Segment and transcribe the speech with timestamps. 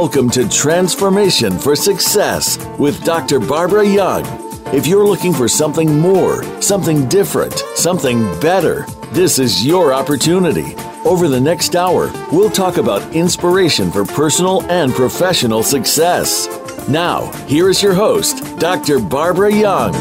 [0.00, 3.40] Welcome to Transformation for Success with Dr.
[3.40, 4.24] Barbara Young.
[4.72, 10.76] If you're looking for something more, something different, something better, this is your opportunity.
[11.04, 16.46] Over the next hour, we'll talk about inspiration for personal and professional success.
[16.88, 19.00] Now, here is your host, Dr.
[19.00, 19.94] Barbara Young.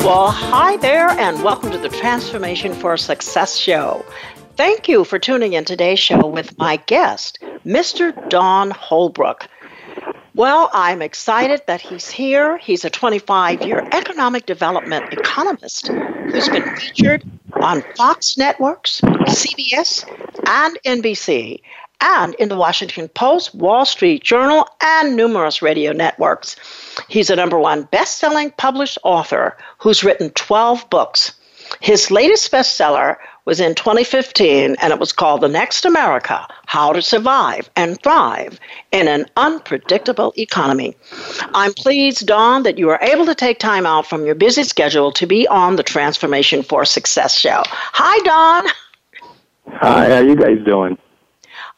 [0.00, 4.04] Well, hi there, and welcome to the Transformation for Success show.
[4.58, 7.37] Thank you for tuning in today's show with my guest,
[7.68, 8.14] Mr.
[8.30, 9.46] Don Holbrook.
[10.34, 12.56] Well, I'm excited that he's here.
[12.56, 17.24] He's a 25 year economic development economist who's been featured
[17.60, 20.06] on Fox Networks, CBS,
[20.46, 21.60] and NBC,
[22.00, 26.56] and in the Washington Post, Wall Street Journal, and numerous radio networks.
[27.08, 31.34] He's a number one best selling published author who's written 12 books.
[31.80, 33.16] His latest bestseller
[33.48, 38.60] was in 2015, and it was called The Next America How to Survive and Thrive
[38.92, 40.94] in an Unpredictable Economy.
[41.54, 45.12] I'm pleased, Don, that you are able to take time out from your busy schedule
[45.12, 47.62] to be on the Transformation for Success show.
[47.66, 48.66] Hi, Don.
[49.78, 50.98] Hi, how are you guys doing?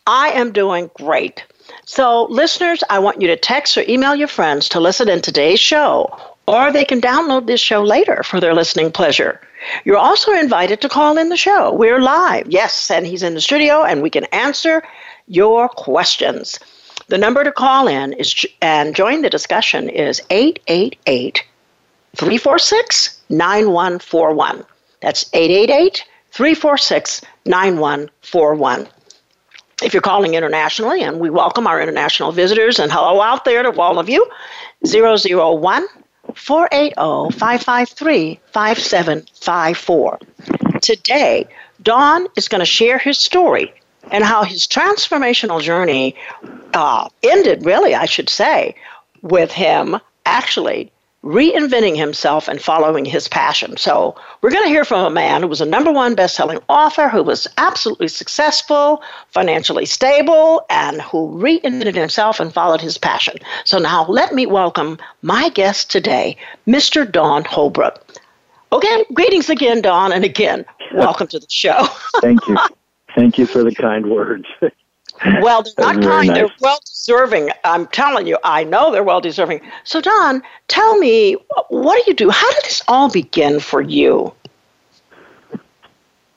[0.09, 1.45] I am doing great.
[1.84, 5.61] So, listeners, I want you to text or email your friends to listen in today's
[5.61, 6.19] show,
[6.49, 9.41] or they can download this show later for their listening pleasure.
[9.84, 11.72] You're also invited to call in the show.
[11.72, 12.47] We're live.
[12.48, 14.83] Yes, and he's in the studio and we can answer
[15.28, 16.58] your questions.
[17.08, 21.44] The number to call in is and join the discussion is 888
[22.16, 24.64] 346 9141.
[25.00, 28.88] That's 888 346 9141.
[29.83, 33.81] If you're calling internationally, and we welcome our international visitors, and hello out there to
[33.81, 34.27] all of you,
[34.84, 35.86] 001
[36.36, 40.19] 480 553 5754.
[40.81, 41.47] Today,
[41.83, 43.72] Don is going to share his story
[44.11, 46.17] and how his transformational journey
[46.75, 48.75] uh, ended, really, I should say,
[49.22, 50.93] with him actually
[51.25, 53.76] reinventing himself and following his passion.
[53.76, 57.08] So, we're going to hear from a man who was a number one best-selling author,
[57.08, 63.36] who was absolutely successful, financially stable, and who reinvented himself and followed his passion.
[63.64, 66.36] So, now let me welcome my guest today,
[66.66, 67.10] Mr.
[67.10, 68.19] Don Holbrook.
[68.72, 70.64] Okay, greetings again, Don, and again,
[70.94, 71.87] welcome to the show.
[72.20, 72.56] Thank you.
[73.14, 74.47] Thank you for the kind words.
[75.42, 76.28] Well, they're not kind.
[76.28, 76.36] Nice.
[76.36, 77.50] They're well deserving.
[77.64, 79.60] I'm telling you, I know they're well deserving.
[79.84, 81.36] So, Don, tell me,
[81.69, 82.31] what do you do?
[82.31, 84.32] How did this all begin for you?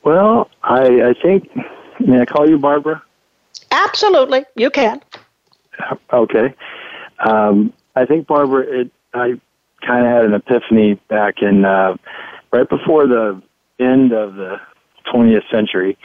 [0.04, 1.50] Well, I, I think,
[2.00, 3.02] may I call you Barbara?
[3.72, 5.02] Absolutely, you can.
[6.12, 6.54] Okay.
[7.26, 9.40] Um, I think, Barbara, it, I
[9.86, 11.96] kind of had an epiphany back in uh,
[12.52, 13.42] right before the
[13.80, 14.60] end of the
[15.14, 15.98] 20th century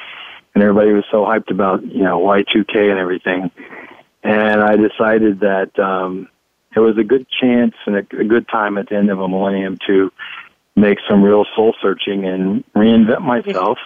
[0.58, 3.52] and everybody was so hyped about you know Y2K and everything.
[4.24, 6.28] And I decided that um,
[6.74, 9.28] it was a good chance and a, a good time at the end of a
[9.28, 10.10] millennium to
[10.74, 13.78] make some real soul searching and reinvent myself.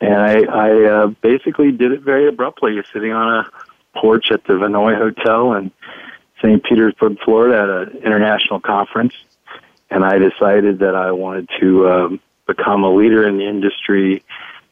[0.00, 4.54] And I, I uh, basically did it very abruptly, sitting on a porch at the
[4.54, 5.70] Vinoy Hotel in
[6.42, 6.60] St.
[6.64, 9.14] Petersburg, Florida, at an international conference.
[9.90, 14.24] And I decided that I wanted to um, become a leader in the industry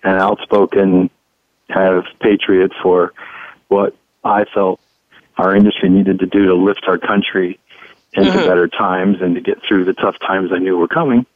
[0.06, 1.11] an outspoken
[1.72, 3.12] kind of patriot for
[3.69, 4.81] what I felt
[5.37, 7.59] our industry needed to do to lift our country
[8.15, 8.47] into mm-hmm.
[8.47, 11.27] better times and to get through the tough times I knew were coming.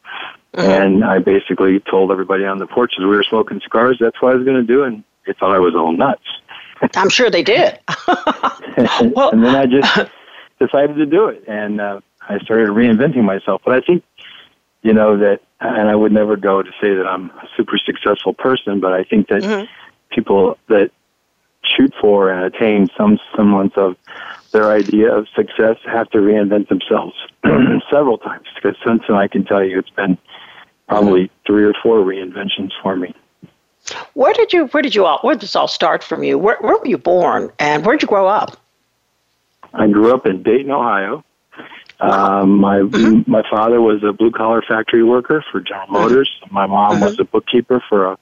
[0.54, 0.60] Mm-hmm.
[0.60, 4.32] And I basically told everybody on the porch as we were smoking cigars, that's what
[4.32, 4.84] I was going to do.
[4.84, 6.22] And they thought I was all nuts.
[6.96, 7.78] I'm sure they did.
[8.08, 10.10] well, and then I just
[10.58, 11.44] decided to do it.
[11.46, 13.60] And uh, I started reinventing myself.
[13.64, 14.02] But I think,
[14.82, 18.32] you know, that and I would never go to say that I'm a super successful
[18.32, 19.66] person, but I think that mm-hmm.
[20.10, 20.90] people that
[21.62, 23.96] shoot for and attain some semblance of
[24.52, 27.14] their idea of success have to reinvent themselves
[27.90, 28.46] several times.
[28.54, 30.16] Because since then, I can tell you it's been
[30.88, 31.46] probably mm-hmm.
[31.46, 33.14] three or four reinventions for me.
[34.14, 36.38] Where did you Where did you all Where did this all start from you?
[36.38, 38.56] Where Where were you born, and where did you grow up?
[39.72, 41.24] I grew up in Dayton, Ohio.
[42.00, 43.30] Um, my mm-hmm.
[43.30, 46.02] my father was a blue collar factory worker for General mm-hmm.
[46.02, 46.30] Motors.
[46.50, 47.04] My mom mm-hmm.
[47.04, 48.18] was a bookkeeper for a,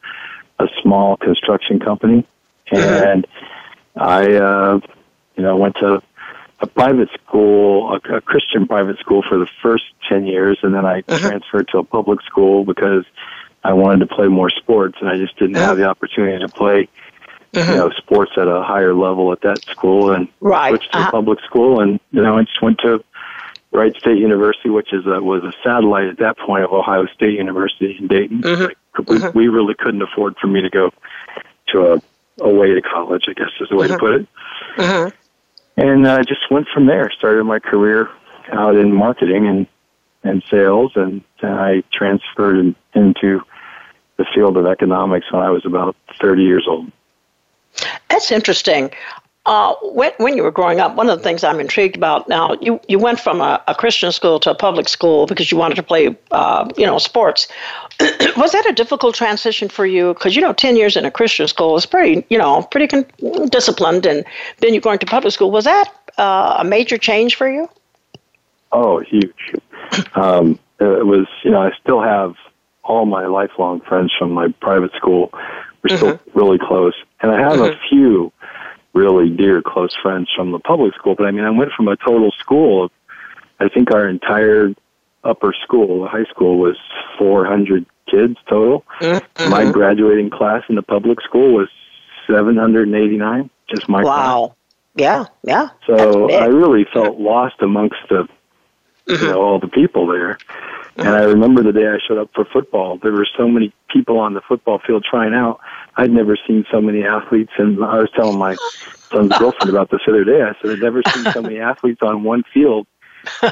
[0.58, 2.26] a small construction company,
[2.72, 3.08] mm-hmm.
[3.08, 3.26] and
[3.94, 4.80] I, uh,
[5.36, 6.02] you know, went to
[6.60, 10.84] a private school, a, a Christian private school for the first ten years, and then
[10.84, 11.24] I mm-hmm.
[11.24, 13.04] transferred to a public school because
[13.62, 16.88] I wanted to play more sports, and I just didn't have the opportunity to play.
[17.54, 17.70] Mm-hmm.
[17.70, 20.68] you know, sports at a higher level at that school and right.
[20.68, 21.10] switched to uh-huh.
[21.10, 23.02] public school and, you know, I just went to
[23.72, 27.34] Wright State University, which is a, was a satellite at that point of Ohio State
[27.34, 28.42] University in Dayton.
[28.42, 28.62] Mm-hmm.
[28.64, 28.78] Like,
[29.08, 29.38] we, mm-hmm.
[29.38, 30.90] we really couldn't afford for me to go
[31.68, 32.00] to a
[32.40, 33.24] away to college.
[33.28, 33.94] I guess is the way mm-hmm.
[33.94, 34.28] to put it.
[34.78, 35.10] Uh-huh.
[35.76, 37.10] And I uh, just went from there.
[37.16, 38.08] Started my career
[38.52, 39.66] out in marketing and
[40.24, 43.40] and sales, and then I transferred in, into
[44.16, 46.90] the field of economics when I was about 30 years old.
[48.10, 48.90] That's interesting.
[49.48, 52.52] Uh, when, when you were growing up, one of the things I'm intrigued about now,
[52.60, 55.76] you, you went from a, a Christian school to a public school because you wanted
[55.76, 57.48] to play, uh, you know, sports.
[58.36, 60.12] was that a difficult transition for you?
[60.12, 63.48] Because you know, ten years in a Christian school is pretty, you know, pretty con-
[63.48, 64.26] disciplined, and
[64.58, 65.50] then you're going to public school.
[65.50, 67.70] Was that uh, a major change for you?
[68.70, 69.54] Oh, huge.
[70.14, 72.34] Um, it was, you know, I still have
[72.84, 75.30] all my lifelong friends from my private school.
[75.82, 75.96] We're mm-hmm.
[75.96, 76.92] still really close,
[77.22, 77.72] and I have mm-hmm.
[77.72, 78.30] a few
[78.94, 81.14] really dear close friends from the public school.
[81.14, 82.90] But I mean, I went from a total school of,
[83.60, 84.74] I think our entire
[85.24, 86.76] upper school, the high school, was
[87.18, 88.84] 400 kids total.
[89.00, 89.50] Mm-hmm.
[89.50, 91.68] My graduating class in the public school was
[92.26, 93.50] 789.
[93.68, 94.46] Just my wow.
[94.46, 94.54] Class.
[94.94, 95.68] Yeah, yeah.
[95.86, 98.28] So I really felt lost amongst the,
[99.06, 99.24] mm-hmm.
[99.24, 100.38] you know, all the people there.
[100.98, 104.18] And I remember the day I showed up for football, there were so many people
[104.18, 105.60] on the football field trying out.
[105.96, 108.56] I'd never seen so many athletes, and I was telling my
[109.10, 110.42] son's girlfriend about this the other day.
[110.42, 112.86] I said, I've never seen so many athletes on one field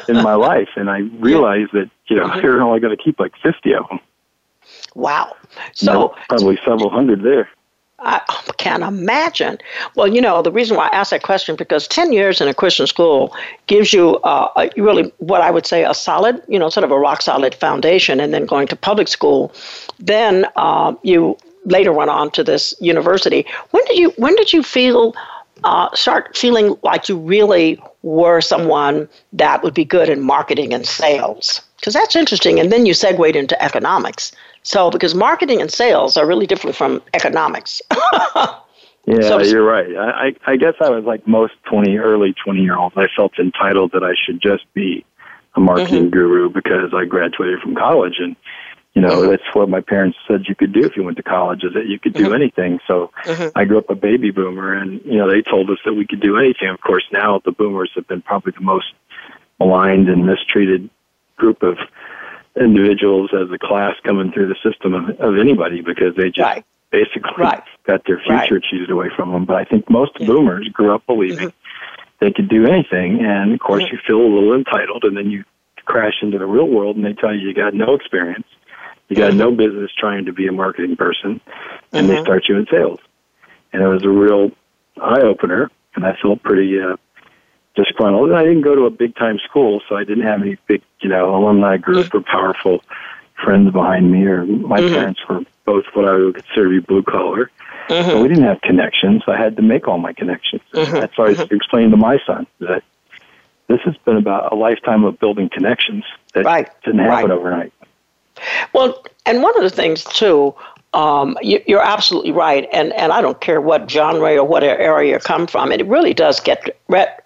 [0.08, 0.69] in my life.
[0.76, 4.00] And I realized that, you know, they're only going to keep like 50 of them.
[4.94, 5.37] Wow.
[5.75, 7.48] So probably several hundred there.
[7.98, 8.20] I
[8.58, 9.58] can't imagine.
[9.94, 12.52] Well, you know, the reason why I asked that question because 10 years in a
[12.52, 13.34] Christian school
[13.69, 16.98] gives you uh, really what I would say a solid, you know, sort of a
[16.98, 18.20] rock solid foundation.
[18.20, 19.52] And then going to public school,
[19.98, 23.46] then uh, you later went on to this university.
[23.70, 25.14] When did you when did you feel
[25.64, 30.87] uh, start feeling like you really were someone that would be good in marketing and
[30.87, 31.62] sales?
[31.76, 32.60] Because that's interesting.
[32.60, 34.32] And then you segued into economics.
[34.66, 37.80] So, because marketing and sales are really different from economics.
[38.34, 39.96] yeah, so you're right.
[39.96, 42.96] I, I guess I was like most 20, early 20 year olds.
[42.96, 45.04] I felt entitled that I should just be
[45.54, 46.10] a marketing mm-hmm.
[46.10, 48.34] guru because I graduated from college and
[48.94, 49.30] you know mm-hmm.
[49.30, 51.86] that's what my parents said you could do if you went to college is that
[51.86, 52.34] you could do mm-hmm.
[52.34, 53.48] anything so mm-hmm.
[53.54, 56.20] i grew up a baby boomer and you know they told us that we could
[56.20, 58.86] do anything of course now the boomers have been probably the most
[59.60, 60.88] maligned and mistreated
[61.36, 61.76] group of
[62.61, 66.64] individuals as a class coming through the system of, of anybody because they just right.
[66.91, 67.62] basically right.
[67.87, 68.62] got their future right.
[68.70, 69.44] cheated away from them.
[69.44, 70.26] But I think most yeah.
[70.26, 72.25] boomers grew up believing mm-hmm.
[72.25, 73.94] they could do anything, and of course mm-hmm.
[73.94, 75.44] you feel a little entitled, and then you
[75.85, 78.47] crash into the real world, and they tell you you got no experience,
[79.08, 79.38] you got mm-hmm.
[79.38, 81.41] no business trying to be a marketing person,
[81.93, 82.25] and they mm-hmm.
[82.25, 83.00] start you in sales.
[83.73, 84.50] And it was a real
[85.00, 86.97] eye opener, and I felt pretty uh,
[87.76, 88.31] disgruntled.
[88.31, 90.82] And I didn't go to a big time school, so I didn't have any big,
[91.00, 92.19] you know, alumni group mm-hmm.
[92.19, 92.82] or powerful
[93.43, 94.25] friends behind me.
[94.25, 94.94] Or my mm-hmm.
[94.94, 97.50] parents were both what I would consider to be blue collar.
[97.88, 98.11] Mm-hmm.
[98.11, 99.23] So we didn't have connections.
[99.28, 100.62] I had to make all my connections.
[100.73, 100.93] Mm-hmm.
[100.93, 101.55] That's why I mm-hmm.
[101.55, 102.82] explained to my son that
[103.69, 106.69] this has been about a lifetime of building connections that right.
[106.84, 107.38] didn't happen right.
[107.38, 107.72] overnight.
[108.72, 110.55] Well, and one of the things too
[110.96, 115.12] um, you, are absolutely right, and and I don't care what genre or what area
[115.12, 115.70] you come from.
[115.70, 116.75] It really does get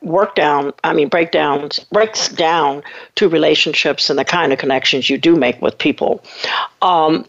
[0.03, 0.73] work down.
[0.83, 2.83] I mean, breakdowns breaks down
[3.15, 6.21] to relationships and the kind of connections you do make with people.
[6.83, 7.27] Um,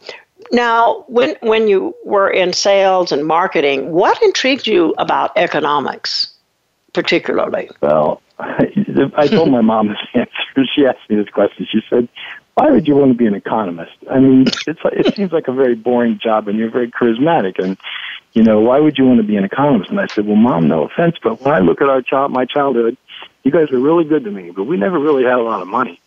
[0.51, 6.33] now, when when you were in sales and marketing, what intrigued you about economics,
[6.93, 7.69] particularly?
[7.81, 10.65] Well, I, told my mom this answer.
[10.75, 11.67] She asked me this question.
[11.71, 12.09] She said,
[12.55, 13.93] why would you want to be an economist?
[14.09, 17.77] I mean, it's it seems like a very boring job, and you're very charismatic, and
[18.33, 19.89] you know, why would you want to be an economist?
[19.89, 22.45] And I said, well, mom, no offense, but when I look at our child, my
[22.45, 22.97] childhood,
[23.43, 25.67] you guys were really good to me, but we never really had a lot of
[25.67, 25.99] money.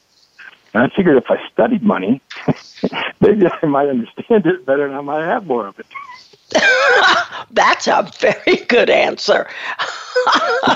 [0.72, 2.20] And I figured if I studied money,
[3.20, 5.86] maybe I might understand it better and I might have more of it.
[7.50, 9.46] That's a very good answer.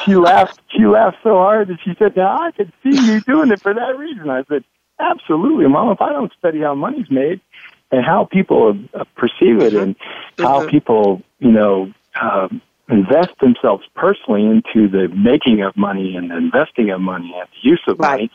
[0.04, 0.60] she laughed.
[0.68, 3.74] She laughed so hard that she said, "Now I could see you doing it for
[3.74, 4.64] that reason." I said,
[5.00, 5.90] Absolutely, Mom.
[5.90, 7.40] If I don't study how money's made
[7.90, 10.42] and how people uh, perceive it and mm-hmm.
[10.42, 12.48] how people, you know, uh,
[12.88, 17.68] invest themselves personally into the making of money and the investing of money and the
[17.68, 18.10] use of right.
[18.12, 18.30] money,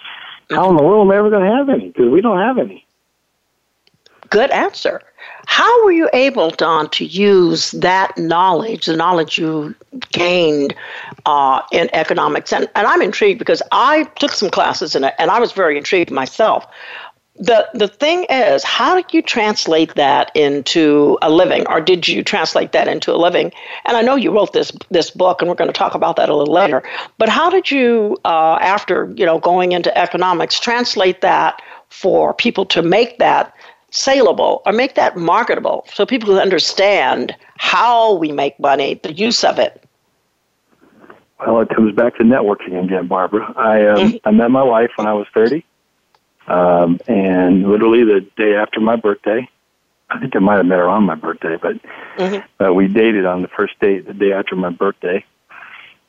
[0.51, 1.87] how in the world am I ever going to have any?
[1.87, 2.85] Because we don't have any.
[4.29, 5.01] Good answer.
[5.45, 9.75] How were you able, Don, to use that knowledge, the knowledge you
[10.11, 10.73] gained
[11.25, 12.53] uh, in economics?
[12.53, 15.77] And, and I'm intrigued because I took some classes in it and I was very
[15.77, 16.65] intrigued myself.
[17.35, 22.23] The, the thing is, how did you translate that into a living, or did you
[22.23, 23.51] translate that into a living?
[23.85, 26.29] And I know you wrote this this book, and we're going to talk about that
[26.29, 26.83] a little later.
[27.17, 31.59] But how did you, uh, after you know going into economics, translate that
[31.89, 33.51] for people to make that
[33.93, 39.43] saleable or make that marketable so people can understand how we make money, the use
[39.43, 39.83] of it?
[41.39, 43.53] Well, it comes back to networking again, Barbara.
[43.55, 44.27] I um, mm-hmm.
[44.27, 45.63] I met my wife when I was 30,
[46.47, 49.47] um, and literally the day after my birthday,
[50.09, 51.75] I think I might have met her on my birthday, but
[52.17, 52.45] mm-hmm.
[52.57, 55.25] but we dated on the first date the day after my birthday,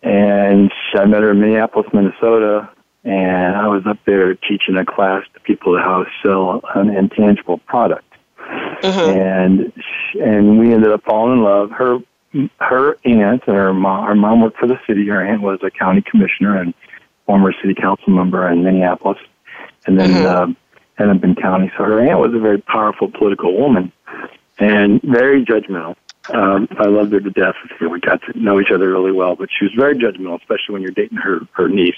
[0.02, 2.70] and I met her in Minneapolis, Minnesota,
[3.04, 7.58] and I was up there teaching a class to people how to sell an intangible
[7.58, 8.10] product,
[8.82, 9.18] mm-hmm.
[9.18, 9.72] and
[10.20, 11.70] and we ended up falling in love.
[11.70, 11.98] Her
[12.60, 15.06] her aunt and her mom, her mom worked for the city.
[15.06, 16.74] Her aunt was a county commissioner and
[17.26, 19.18] former city council member in Minneapolis,
[19.86, 20.26] and then mm-hmm.
[20.26, 20.56] um,
[20.96, 21.70] Hennepin County.
[21.76, 23.92] So her aunt was a very powerful political woman
[24.58, 25.96] and very judgmental.
[26.32, 27.54] Um, I loved her to death.
[27.80, 30.82] We got to know each other really well, but she was very judgmental, especially when
[30.82, 31.94] you're dating her her niece.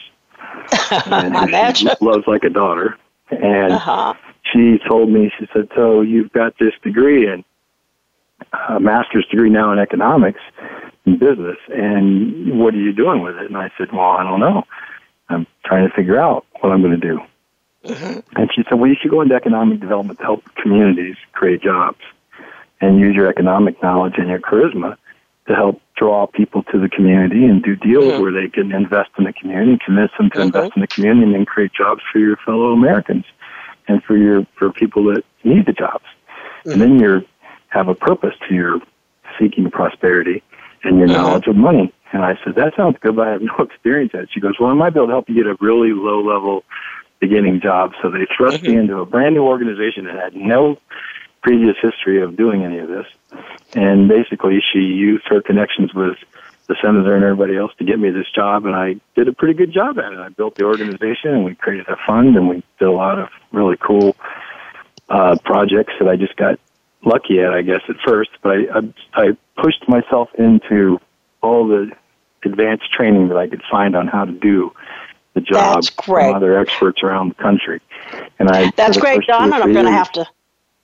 [1.06, 2.96] and she loves like a daughter.
[3.30, 4.14] And uh-huh.
[4.52, 7.44] she told me, she said, "So you've got this degree in
[8.68, 10.40] a master's degree now in economics
[11.04, 14.40] and business, and what are you doing with it?" And I said, "Well, I don't
[14.40, 14.64] know.
[15.28, 17.20] I'm trying to figure out what I'm going to do."
[17.84, 18.40] Mm-hmm.
[18.40, 22.00] And she said, "Well, you should go into economic development to help communities create jobs,
[22.80, 24.96] and use your economic knowledge and your charisma
[25.48, 28.22] to help draw people to the community and do deals mm-hmm.
[28.22, 30.46] where they can invest in the community, convince them to mm-hmm.
[30.46, 33.24] invest in the community, and then create jobs for your fellow Americans
[33.88, 36.04] and for your for people that need the jobs.
[36.64, 36.70] Mm-hmm.
[36.70, 37.26] And then you
[37.68, 38.80] have a purpose to your
[39.38, 40.42] seeking prosperity
[40.84, 41.16] and your mm-hmm.
[41.16, 41.92] knowledge of money.
[42.12, 44.28] And I said, that sounds good, but I have no experience at it.
[44.32, 46.64] She goes, well, I might be able to help you get a really low level
[47.20, 47.92] beginning job.
[48.02, 50.76] So they thrust me into a brand new organization that had no
[51.46, 53.06] previous history of doing any of this.
[53.74, 56.16] And basically, she used her connections with
[56.66, 59.54] the senator and everybody else to get me this job, and I did a pretty
[59.54, 60.18] good job at it.
[60.18, 63.28] I built the organization, and we created a fund, and we did a lot of
[63.52, 64.16] really cool
[65.08, 66.58] uh, projects that I just got
[67.04, 68.30] lucky at, I guess, at first.
[68.42, 68.78] But I,
[69.14, 70.98] I, I pushed myself into
[71.42, 71.92] all the
[72.44, 74.72] advanced training that I could find on how to do
[75.34, 76.24] the job That's great.
[76.24, 77.80] from other experts around the country.
[78.40, 80.26] And I That's great, Don, and I'm going to have to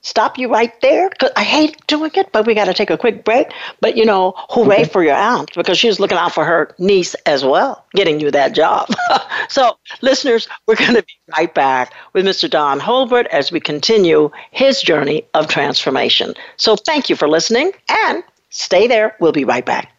[0.03, 2.97] stop you right there because I hate doing it, but we got to take a
[2.97, 3.47] quick break.
[3.81, 7.43] But you know, hooray for your aunt because she's looking out for her niece as
[7.43, 8.93] well, getting you that job.
[9.49, 12.49] so, listeners, we're going to be right back with Mr.
[12.49, 16.33] Don Holbrook as we continue his journey of transformation.
[16.57, 19.15] So, thank you for listening and stay there.
[19.19, 19.89] We'll be right back.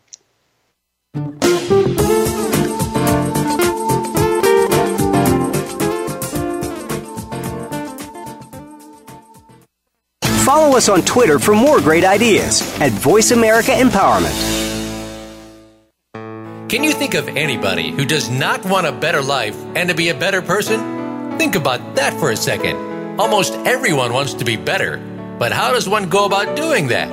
[10.54, 14.30] Follow us on Twitter for more great ideas at Voice America Empowerment.
[16.68, 20.10] Can you think of anybody who does not want a better life and to be
[20.10, 21.38] a better person?
[21.38, 22.76] Think about that for a second.
[23.18, 24.98] Almost everyone wants to be better,
[25.40, 27.08] but how does one go about doing that?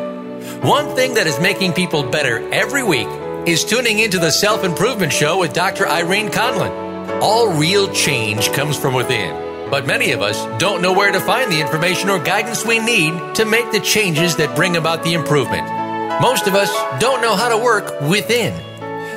[0.63, 3.07] One thing that is making people better every week
[3.47, 5.87] is tuning into the Self Improvement Show with Dr.
[5.87, 7.19] Irene Conlon.
[7.23, 9.50] All real change comes from within.
[9.71, 13.35] But many of us don't know where to find the information or guidance we need
[13.35, 15.65] to make the changes that bring about the improvement.
[16.21, 18.53] Most of us don't know how to work within.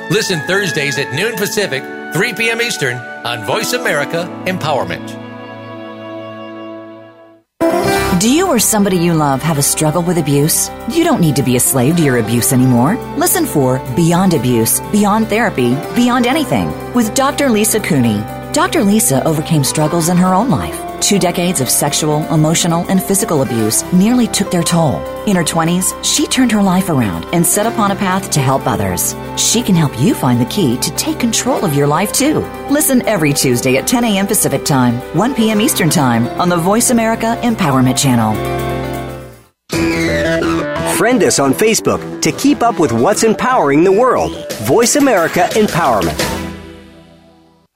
[0.09, 1.83] Listen Thursdays at noon Pacific,
[2.13, 2.61] 3 p.m.
[2.61, 5.05] Eastern on Voice America Empowerment.
[8.21, 10.69] Do you or somebody you love have a struggle with abuse?
[10.89, 12.95] You don't need to be a slave to your abuse anymore.
[13.17, 17.49] Listen for Beyond Abuse, Beyond Therapy, Beyond Anything with Dr.
[17.49, 18.23] Lisa Cooney.
[18.55, 18.85] Dr.
[18.85, 20.81] Lisa overcame struggles in her own life.
[21.01, 25.03] Two decades of sexual, emotional, and physical abuse nearly took their toll.
[25.25, 28.65] In her 20s, she turned her life around and set upon a path to help
[28.65, 29.13] others.
[29.35, 32.39] She can help you find the key to take control of your life too.
[32.69, 34.25] Listen every Tuesday at 10 a.m.
[34.25, 35.59] Pacific Time, 1 p.m.
[35.59, 38.35] Eastern Time on the Voice America Empowerment Channel.
[40.95, 44.49] Friend us on Facebook to keep up with what's empowering the world.
[44.61, 46.34] Voice America Empowerment.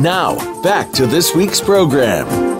[0.00, 2.59] Now, back to this week's program.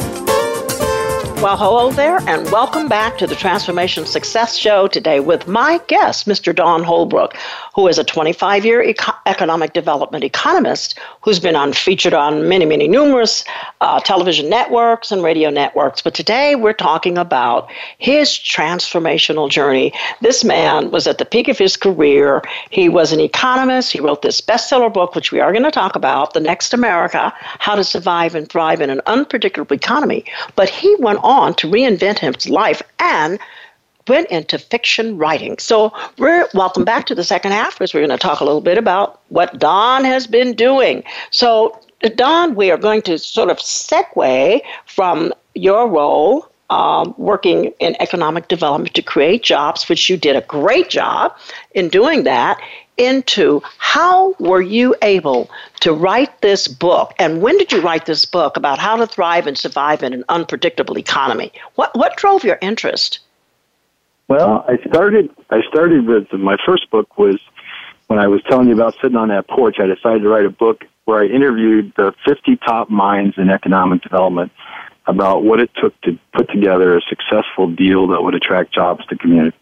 [1.42, 6.28] Well, hello there, and welcome back to the Transformation Success Show today with my guest,
[6.28, 6.54] Mr.
[6.54, 7.34] Don Holbrook,
[7.74, 12.66] who is a 25 year eco- economic development economist who's been on, featured on many,
[12.66, 13.42] many numerous
[13.80, 16.02] uh, television networks and radio networks.
[16.02, 19.94] But today we're talking about his transformational journey.
[20.20, 22.42] This man was at the peak of his career.
[22.68, 23.92] He was an economist.
[23.92, 27.32] He wrote this bestseller book, which we are going to talk about, The Next America
[27.60, 30.26] How to Survive and Thrive in an Unpredictable Economy.
[30.54, 33.38] But he went on to reinvent his life and
[34.08, 35.56] went into fiction writing.
[35.58, 38.60] So we're welcome back to the second half because we're going to talk a little
[38.60, 41.04] bit about what Don has been doing.
[41.30, 41.78] So
[42.16, 48.48] Don, we are going to sort of segue from your role um, working in economic
[48.48, 51.36] development to create jobs, which you did a great job
[51.72, 52.60] in doing that,
[52.96, 57.14] into how were you able to write this book?
[57.18, 60.24] And when did you write this book about how to thrive and survive in an
[60.28, 61.52] unpredictable economy?
[61.74, 63.20] What what drove your interest?
[64.28, 67.40] Well i started i started with my first book was
[68.06, 70.50] when i was telling you about sitting on that porch i decided to write a
[70.50, 74.52] book where i interviewed the 50 top minds in economic development
[75.06, 79.16] about what it took to put together a successful deal that would attract jobs to
[79.16, 79.58] communities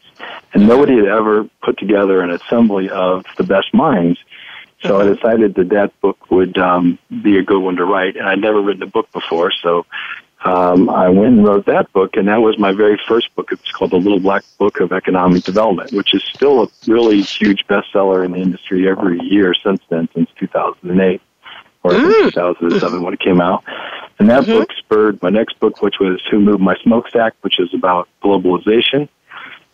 [0.53, 4.19] and nobody had ever put together an assembly of the best minds.
[4.83, 5.15] So I mm-hmm.
[5.15, 8.61] decided that that book would um, be a good one to write, and I'd never
[8.61, 9.87] written a book before, so
[10.45, 13.51] um, I went and wrote that book, and that was my very first book.
[13.51, 17.67] It's called The Little Black Book of Economic Development, which is still a really huge
[17.67, 21.21] bestseller in the industry every year since then, since 2008
[21.83, 22.25] or mm.
[22.33, 23.65] 2007 when it came out.
[24.21, 24.59] And that mm-hmm.
[24.59, 29.09] book spurred my next book, which was Who Moved My Smokestack, which is about globalization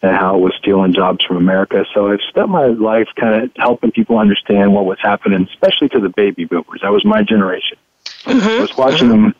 [0.04, 1.84] and how it was stealing jobs from America.
[1.94, 6.00] So I've spent my life kind of helping people understand what was happening, especially to
[6.00, 6.80] the baby boomers.
[6.82, 7.78] That was my generation.
[8.24, 8.46] Mm-hmm.
[8.46, 9.22] I was watching mm-hmm.
[9.22, 9.34] them,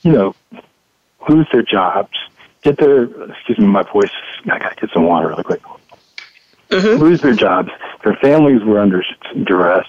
[0.00, 0.34] you know,
[1.28, 2.16] lose their jobs,
[2.62, 4.10] get their, excuse me, my voice,
[4.44, 5.60] I gotta get some water really quick.
[6.72, 7.02] Mm-hmm.
[7.02, 7.70] Lose their jobs.
[8.04, 9.04] Their families were under
[9.44, 9.86] duress.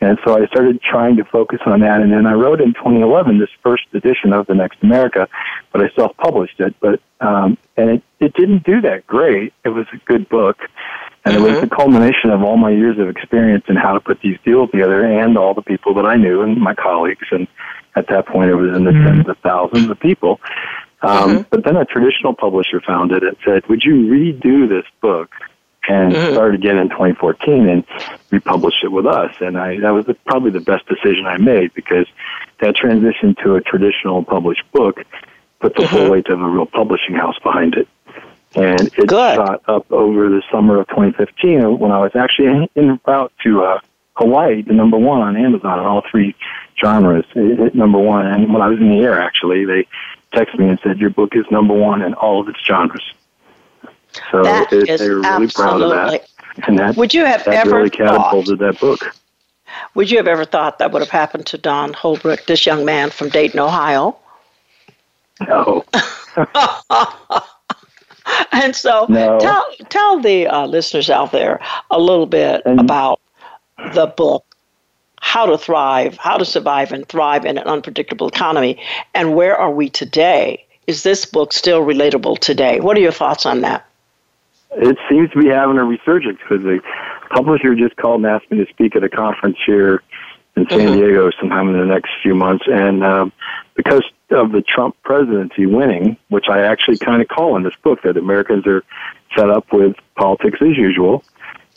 [0.00, 2.00] And so I started trying to focus on that.
[2.00, 5.28] And then I wrote in 2011 this first edition of The Next America,
[5.72, 6.74] but I self published it.
[6.80, 9.54] But um, and it, it didn't do that great.
[9.64, 10.58] It was a good book,
[11.24, 11.44] and mm-hmm.
[11.44, 11.68] it was mm-hmm.
[11.68, 15.04] the culmination of all my years of experience in how to put these deals together,
[15.04, 17.26] and all the people that I knew and my colleagues.
[17.30, 17.48] And
[17.94, 19.16] at that point, it was in the mm-hmm.
[19.16, 20.40] tens of thousands of people.
[21.00, 21.42] Um, mm-hmm.
[21.48, 25.30] But then a traditional publisher found it and said, "Would you redo this book?"
[25.88, 26.32] And mm-hmm.
[26.34, 27.84] started again in 2014 and
[28.30, 29.34] republished it with us.
[29.40, 32.06] And I that was the, probably the best decision I made because
[32.60, 35.04] that transition to a traditional published book
[35.60, 35.96] put the mm-hmm.
[35.96, 37.88] full weight of a real publishing house behind it.
[38.54, 39.36] And it Good.
[39.36, 43.80] shot up over the summer of 2015 when I was actually en route to uh,
[44.14, 46.34] Hawaii to number one on Amazon in all three
[46.82, 47.24] genres.
[47.34, 48.26] It hit number one.
[48.26, 49.86] And when I was in the air, actually, they
[50.32, 53.12] texted me and said, Your book is number one in all of its genres.
[54.30, 56.28] So that it, they were really proud of that.
[56.66, 59.14] And that, would you have that ever really catapulted thought, that book.
[59.94, 63.10] Would you have ever thought that would have happened to Don Holbrook, this young man
[63.10, 64.16] from Dayton, Ohio?
[65.46, 65.84] No.
[68.52, 69.38] and so no.
[69.38, 73.20] tell tell the uh, listeners out there a little bit and, about
[73.94, 74.56] the book
[75.20, 78.80] how to thrive how to survive and thrive in an unpredictable economy
[79.14, 83.46] and where are we today is this book still relatable today what are your thoughts
[83.46, 83.86] on that
[84.72, 86.80] it seems to be having a resurgence because the
[87.30, 90.02] publisher just called and asked me to speak at a conference here
[90.56, 91.00] in San mm-hmm.
[91.00, 92.64] Diego sometime in the next few months.
[92.66, 93.32] And um,
[93.74, 98.02] because of the Trump presidency winning, which I actually kind of call in this book,
[98.02, 98.82] that Americans are
[99.36, 101.22] set up with politics as usual,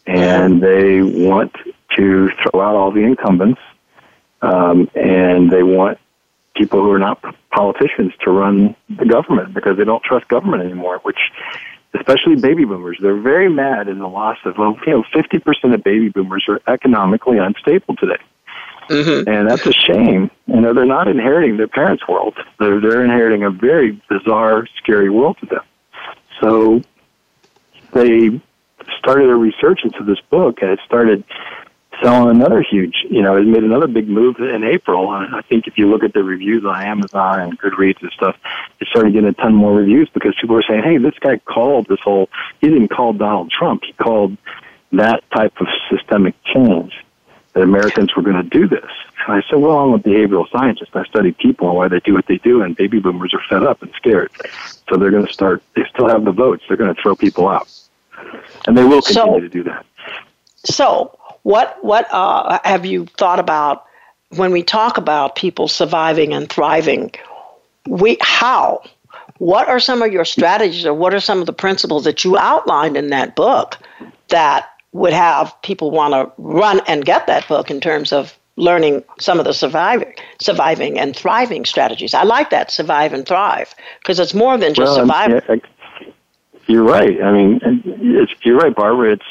[0.06, 1.54] and they want
[1.98, 3.62] to throw out all the incumbents,
[4.42, 6.00] um, and they want
[6.56, 11.00] people who are not politicians to run the government because they don't trust government anymore,
[11.04, 11.20] which
[11.94, 15.84] especially baby boomers, they're very mad in the loss of, well, you know, 50% of
[15.84, 18.22] baby boomers are economically unstable today.
[18.90, 19.30] Mm-hmm.
[19.30, 20.32] And that's a shame.
[20.48, 22.36] You know, they're not inheriting their parents' world.
[22.60, 25.64] They're they're inheriting a very bizarre, scary world to them.
[26.42, 26.82] So
[27.94, 28.42] they
[28.98, 31.24] started a research into this book, and it started
[32.02, 33.06] selling another huge.
[33.10, 35.14] You know, it made another big move in April.
[35.14, 38.36] And I think if you look at the reviews on Amazon and Goodreads and stuff,
[38.80, 41.88] it started getting a ton more reviews because people were saying, "Hey, this guy called
[41.88, 42.30] this whole.
[42.62, 43.84] He didn't call Donald Trump.
[43.84, 44.38] He called."
[44.92, 46.94] that type of systemic change
[47.54, 48.90] that Americans were going to do this.
[49.26, 50.96] And I said, well, I'm a behavioral scientist.
[50.96, 53.64] I study people and why they do what they do, and baby boomers are fed
[53.64, 54.32] up and scared.
[54.90, 56.64] So they're going to start, they still have the votes.
[56.68, 57.68] They're going to throw people out.
[58.68, 59.86] And they will continue so, to do that.
[60.66, 63.86] So, what, what uh, have you thought about
[64.36, 67.12] when we talk about people surviving and thriving?
[67.88, 68.84] We, how?
[69.40, 72.38] what are some of your strategies or what are some of the principles that you
[72.38, 73.78] outlined in that book
[74.28, 79.04] that would have people want to run and get that book in terms of learning
[79.20, 82.14] some of the surviving, surviving and thriving strategies.
[82.14, 85.42] I like that survive and thrive because it's more than just well, surviving.
[85.48, 86.10] Yeah,
[86.68, 87.22] you're right.
[87.24, 89.14] I mean, it's, you're right, Barbara.
[89.14, 89.24] It's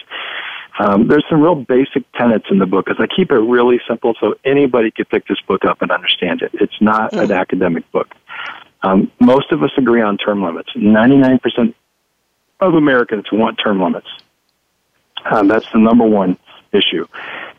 [0.78, 4.14] um, there's some real basic tenets in the book because I keep it really simple
[4.20, 6.52] so anybody can pick this book up and understand it.
[6.54, 7.24] It's not mm.
[7.24, 8.14] an academic book.
[8.82, 10.70] Um, most of us agree on term limits.
[10.76, 11.74] 99%
[12.60, 14.08] of Americans want term limits.
[15.24, 16.38] Um, that's the number one
[16.72, 17.06] issue,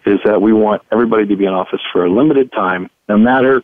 [0.06, 3.64] is that we want everybody to be in office for a limited time, no matter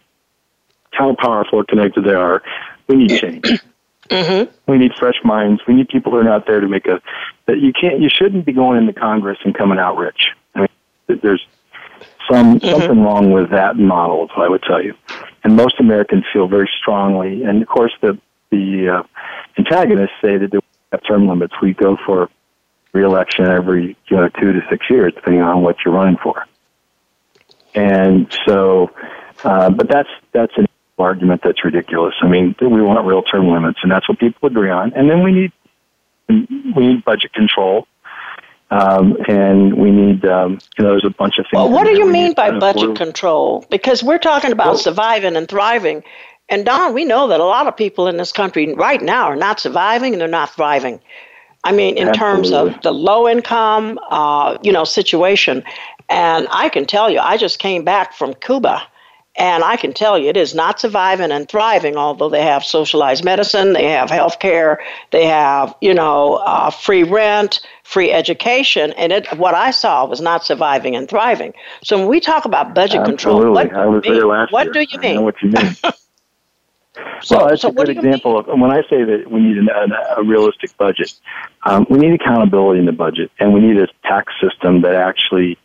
[0.91, 2.41] how powerful or connected they are.
[2.87, 3.61] We need change.
[4.09, 4.71] Mm-hmm.
[4.71, 5.63] We need fresh minds.
[5.67, 7.01] We need people who are not there to make a.
[7.47, 7.99] That you can't.
[8.01, 10.27] You shouldn't be going into Congress and coming out rich.
[10.53, 11.43] I mean, there's
[12.29, 12.69] some mm-hmm.
[12.69, 14.29] something wrong with that model.
[14.37, 14.93] I would tell you,
[15.45, 17.43] and most Americans feel very strongly.
[17.43, 19.03] And of course, the the uh,
[19.57, 20.59] antagonists say that they
[20.91, 21.53] have term limits.
[21.61, 22.29] We go for
[22.93, 26.45] reelection every you know two to six years, depending on what you're running for.
[27.75, 28.89] And so,
[29.43, 30.65] uh, but that's that's an
[30.97, 32.15] argument that's ridiculous.
[32.21, 34.93] I mean, we want real term limits, and that's what people agree on.
[34.93, 35.51] And then we need
[36.27, 37.87] we need budget control,
[38.71, 41.53] um, and we need um, you know there's a bunch of things.
[41.53, 43.65] Well, what do you mean by budget control?
[43.69, 46.03] Because we're talking about well, surviving and thriving.
[46.47, 49.35] And Don, we know that a lot of people in this country right now are
[49.35, 50.99] not surviving and they're not thriving.
[51.63, 52.51] I mean, in Absolutely.
[52.51, 55.63] terms of the low income, uh, you know, situation.
[56.09, 58.83] And I can tell you, I just came back from Cuba
[59.37, 63.23] and I can tell you, it is not surviving and thriving, although they have socialized
[63.25, 64.79] medicine, they have health care,
[65.11, 68.91] they have, you know, uh, free rent, free education.
[68.93, 71.53] And it, what I saw was not surviving and thriving.
[71.83, 73.11] So when we talk about budget Absolutely.
[73.11, 74.73] control, what, I was there last what year.
[74.73, 75.11] do you mean?
[75.11, 75.73] I know what you mean.
[77.21, 79.69] so, well, that's so a good example of when I say that we need an,
[79.69, 81.13] a, a realistic budget.
[81.63, 85.59] Um, we need accountability in the budget, and we need a tax system that actually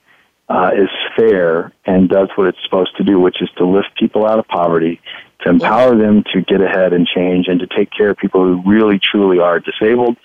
[0.51, 4.27] uh, is fair and does what it's supposed to do, which is to lift people
[4.27, 5.01] out of poverty,
[5.41, 8.63] to empower them to get ahead and change, and to take care of people who
[8.71, 10.19] really truly are disabled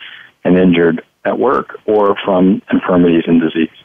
[0.43, 3.75] and injured at work or from infirmities and disease.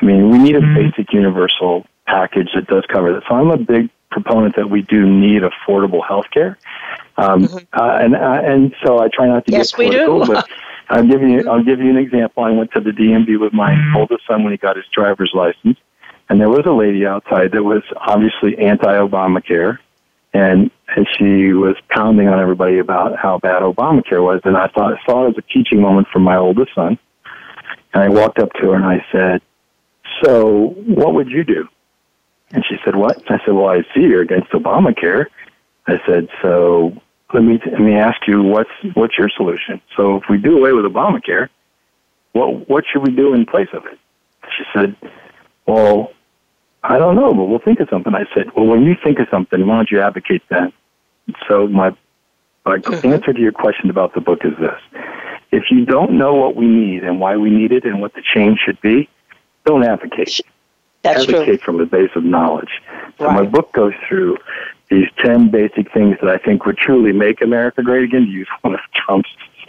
[0.00, 0.90] I mean, we need a mm-hmm.
[0.90, 3.22] basic universal package that does cover that.
[3.28, 6.56] So I'm a big proponent that we do need affordable health care.
[7.16, 7.56] Um, mm-hmm.
[7.72, 10.48] uh, and uh, and so I try not to yes, get political, but
[10.88, 12.44] I'll give you I'll give you an example.
[12.44, 13.96] I went to the DMV with my mm-hmm.
[13.96, 15.78] oldest son when he got his driver's license,
[16.28, 19.78] and there was a lady outside that was obviously anti-Obamacare,
[20.34, 24.40] and and she was pounding on everybody about how bad Obamacare was.
[24.44, 26.98] And I thought I saw it as a teaching moment for my oldest son,
[27.94, 29.40] and I walked up to her and I said,
[30.22, 31.68] "So, what would you do?"
[32.50, 35.26] And she said, "What?" I said, "Well, I see you're against Obamacare."
[35.86, 37.00] I said, "So
[37.32, 39.80] let me let me ask you what's what's your solution?
[39.96, 41.48] So if we do away with Obamacare,
[42.32, 43.98] what what should we do in place of it?
[44.56, 44.96] She said,
[45.66, 46.12] "Well,
[46.84, 49.28] I don't know, but we'll think of something." I said, "Well, when you think of
[49.30, 50.72] something, why don't you advocate that?"
[51.48, 51.94] So my
[52.64, 53.12] my mm-hmm.
[53.12, 54.80] answer to your question about the book is this:
[55.50, 58.22] If you don't know what we need and why we need it and what the
[58.22, 59.08] change should be,
[59.64, 60.40] don't advocate.
[61.02, 61.64] That's advocate true.
[61.64, 62.80] from a base of knowledge.
[63.18, 63.34] So right.
[63.34, 64.38] my book goes through
[64.90, 68.48] these 10 basic things that I think would truly make America great again, to use
[68.62, 69.28] one of Trump's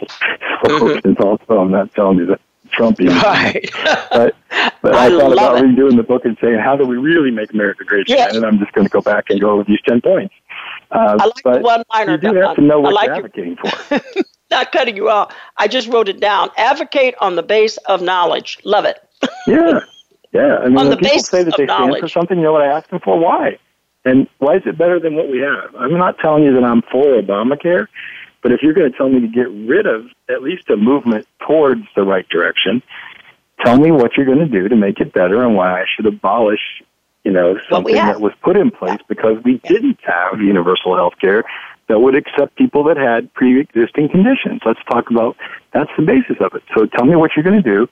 [0.64, 1.02] slogans.
[1.02, 1.22] Mm-hmm.
[1.22, 3.12] Also, I'm not telling you that Trump is.
[3.22, 3.70] Right.
[4.10, 4.34] but
[4.82, 5.64] but I, I thought about it.
[5.64, 8.18] redoing the book and saying, how do we really make America great again?
[8.18, 8.36] Yes.
[8.36, 10.34] And I'm just going to go back and go with these 10 points.
[10.90, 12.12] Uh, I like the one liner.
[12.12, 14.00] You do have to know what like you're advocating for.
[14.50, 15.34] not cutting you off.
[15.56, 16.50] I just wrote it down.
[16.56, 18.58] Advocate on the base of knowledge.
[18.64, 18.98] Love it.
[19.46, 19.80] yeah.
[20.32, 20.58] Yeah.
[20.58, 21.98] I mean, on when the people say that they knowledge.
[21.98, 23.18] stand for something, you know what I ask them for?
[23.18, 23.58] Why?
[24.04, 25.74] And why is it better than what we have?
[25.74, 27.88] I'm not telling you that I'm for Obamacare,
[28.46, 31.26] but if you're going to tell me to get rid of at least a movement
[31.44, 32.80] towards the right direction,
[33.64, 36.06] tell me what you're going to do to make it better and why I should
[36.06, 36.60] abolish,
[37.24, 41.42] you know, something that was put in place because we didn't have universal health care
[41.88, 44.60] that would accept people that had pre-existing conditions.
[44.64, 45.36] Let's talk about
[45.72, 46.62] that's the basis of it.
[46.72, 47.88] So tell me what you're going to do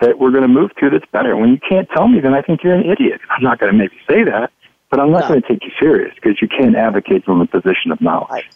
[0.00, 1.36] that we're going to move to that's better.
[1.36, 3.20] When you can't tell me, then I think you're an idiot.
[3.28, 4.50] I'm not going to maybe say that,
[4.90, 5.28] but I'm not no.
[5.28, 8.46] going to take you serious because you can't advocate from a position of knowledge.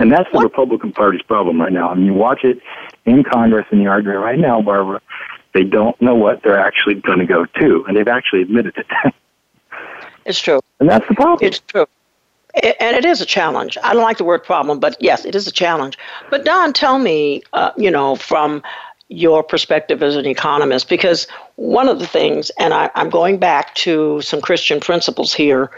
[0.00, 0.44] And that's the what?
[0.44, 1.90] Republican Party's problem right now.
[1.90, 2.58] I mean, you watch it
[3.04, 5.00] in Congress and the argument right now, Barbara.
[5.52, 8.86] They don't know what they're actually going to go to, and they've actually admitted it.
[10.24, 10.60] it's true.
[10.78, 11.46] And that's the problem.
[11.46, 11.86] It's true.
[12.54, 13.76] And it is a challenge.
[13.84, 15.96] I don't like the word problem, but yes, it is a challenge.
[16.30, 18.62] But Don, tell me, uh, you know, from
[19.08, 23.74] your perspective as an economist because one of the things, and I, am going back
[23.76, 25.70] to some Christian principles here,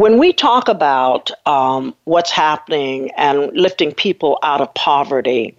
[0.00, 5.54] when we talk about um, what's happening and lifting people out of poverty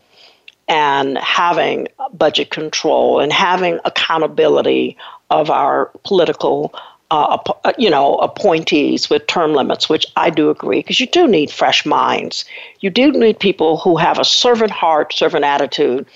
[0.68, 4.98] and having budget control and having accountability
[5.30, 6.74] of our political
[7.12, 7.38] uh,
[7.78, 11.86] you know, appointees with term limits, which I do agree, because you do need fresh
[11.86, 12.44] minds.
[12.80, 16.08] You do need people who have a servant heart, servant attitude.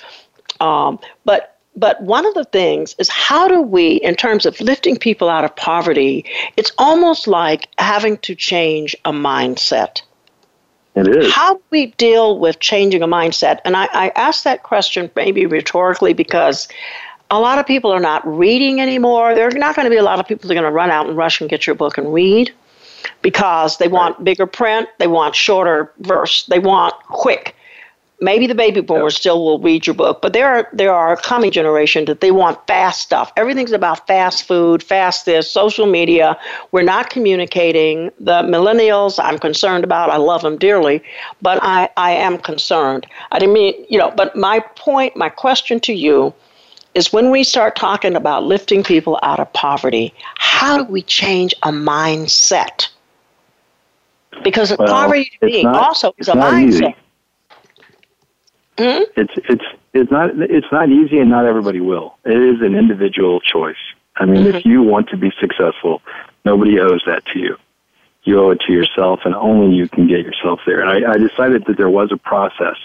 [0.59, 4.97] Um, but but one of the things is how do we, in terms of lifting
[4.97, 6.25] people out of poverty,
[6.57, 10.01] it's almost like having to change a mindset.
[10.95, 11.33] It is.
[11.33, 13.59] How do we deal with changing a mindset?
[13.65, 16.69] And I, I ask that question maybe rhetorically because
[17.29, 19.35] a lot of people are not reading anymore.
[19.35, 20.91] There are not going to be a lot of people that are going to run
[20.91, 22.53] out and rush and get your book and read
[23.21, 27.54] because they want bigger print, they want shorter verse, they want quick.
[28.21, 31.17] Maybe the baby boomers still will read your book, but there are there are a
[31.17, 33.32] coming generation that they want fast stuff.
[33.36, 36.38] Everything's about fast food, fast this, social media.
[36.71, 38.12] We're not communicating.
[38.19, 40.10] The millennials, I'm concerned about.
[40.10, 41.04] I love them dearly,
[41.41, 43.06] but I, I am concerned.
[43.32, 46.34] I didn't mean, you know, but my point, my question to you
[46.95, 51.54] is when we start talking about lifting people out of poverty, how do we change
[51.63, 52.88] a mindset?
[54.43, 56.95] Because well, poverty to me not, also is a mindset.
[58.77, 59.03] Hmm?
[59.15, 62.17] It's it's it's not it's not easy, and not everybody will.
[62.25, 63.75] It is an individual choice.
[64.17, 64.57] I mean, mm-hmm.
[64.57, 66.01] if you want to be successful,
[66.43, 67.57] nobody owes that to you.
[68.23, 70.81] You owe it to yourself, and only you can get yourself there.
[70.81, 72.77] And I, I decided that there was a process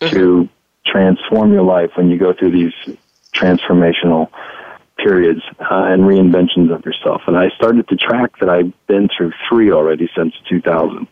[0.00, 0.14] mm-hmm.
[0.14, 0.48] to
[0.86, 2.96] transform your life when you go through these
[3.34, 4.30] transformational
[4.96, 7.22] periods uh, and reinventions of yourself.
[7.26, 11.06] And I started to track that I've been through three already since 2000.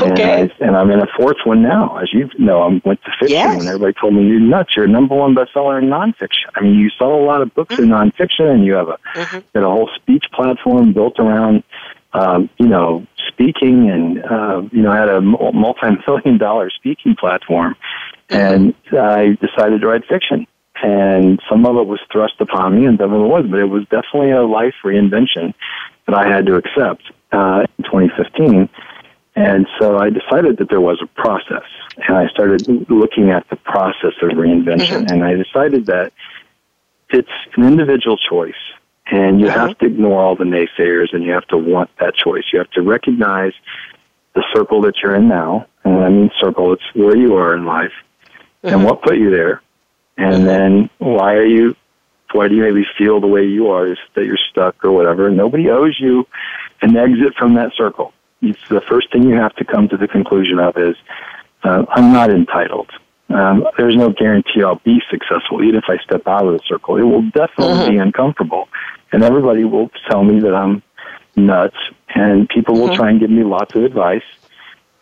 [0.00, 0.50] Okay.
[0.60, 1.98] And, I, am in a fourth one now.
[1.98, 3.60] As you know, I went to fiction, yes.
[3.60, 4.74] and everybody told me you're nuts.
[4.76, 6.46] You're number one bestseller in nonfiction.
[6.54, 7.84] I mean, you sell a lot of books mm-hmm.
[7.84, 9.58] in nonfiction, and you have a mm-hmm.
[9.58, 11.64] a whole speech platform built around,
[12.12, 17.74] um, you know, speaking, and uh, you know, I had a multi-million dollar speaking platform,
[18.28, 18.36] mm-hmm.
[18.36, 20.46] and I decided to write fiction
[20.82, 23.66] and some of it was thrust upon me, and some of it was, but it
[23.66, 25.54] was definitely a life reinvention
[26.06, 28.68] that I had to accept uh, in 2015.
[29.42, 31.64] And so I decided that there was a process,
[31.96, 35.12] and I started looking at the process of reinvention, mm-hmm.
[35.12, 36.12] and I decided that
[37.10, 38.54] it's an individual choice,
[39.06, 39.58] and you mm-hmm.
[39.58, 42.44] have to ignore all the naysayers, and you have to want that choice.
[42.52, 43.52] You have to recognize
[44.34, 47.64] the circle that you're in now, and I mean circle, it's where you are in
[47.64, 47.92] life,
[48.62, 48.74] mm-hmm.
[48.74, 49.62] and what put you there,
[50.16, 51.76] and then why are you
[52.32, 55.30] why do you maybe feel the way you are is that you're stuck or whatever
[55.30, 56.26] nobody owes you
[56.80, 60.08] an exit from that circle it's the first thing you have to come to the
[60.08, 60.96] conclusion of is
[61.64, 62.90] uh, i'm not entitled
[63.32, 66.96] um, there's no guarantee I'll be successful, even if I step out of the circle.
[66.96, 67.90] It will definitely uh-huh.
[67.90, 68.68] be uncomfortable,
[69.10, 70.82] and everybody will tell me that I'm
[71.34, 71.76] nuts,
[72.14, 72.96] and people will uh-huh.
[72.96, 74.24] try and give me lots of advice.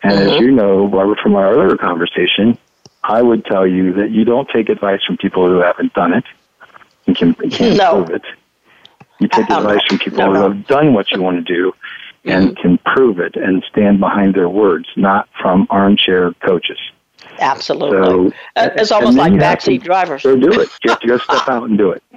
[0.01, 0.35] And uh-huh.
[0.35, 2.57] as you know, Barbara, from our earlier conversation,
[3.03, 6.25] I would tell you that you don't take advice from people who haven't done it
[7.07, 8.05] and can, can't no.
[8.05, 8.23] prove it.
[9.19, 10.41] You take um, advice from people no, no.
[10.41, 11.73] who have done what you want to do
[12.25, 16.77] and can prove it and stand behind their words, not from armchair coaches.
[17.39, 17.97] Absolutely.
[17.97, 20.21] So, uh, it's almost like backseat drivers.
[20.21, 20.69] So do it.
[20.85, 22.03] Just, go step out and do it.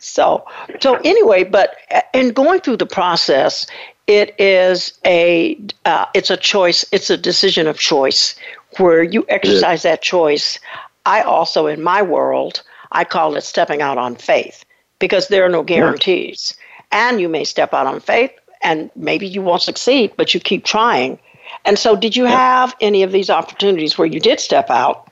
[0.00, 0.44] So,
[0.80, 3.68] so anyway, but uh, in going through the process,
[4.08, 6.84] it is a uh, it's a choice.
[6.90, 8.34] It's a decision of choice
[8.78, 10.58] where you exercise that choice.
[11.06, 14.64] I also, in my world, I call it stepping out on faith
[14.98, 16.56] because there are no guarantees.
[16.92, 17.08] Yeah.
[17.08, 20.64] And you may step out on faith and maybe you won't succeed, but you keep
[20.64, 21.18] trying.
[21.64, 25.10] And so did you have any of these opportunities where you did step out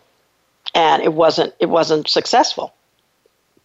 [0.74, 2.74] and it wasn't it wasn't successful?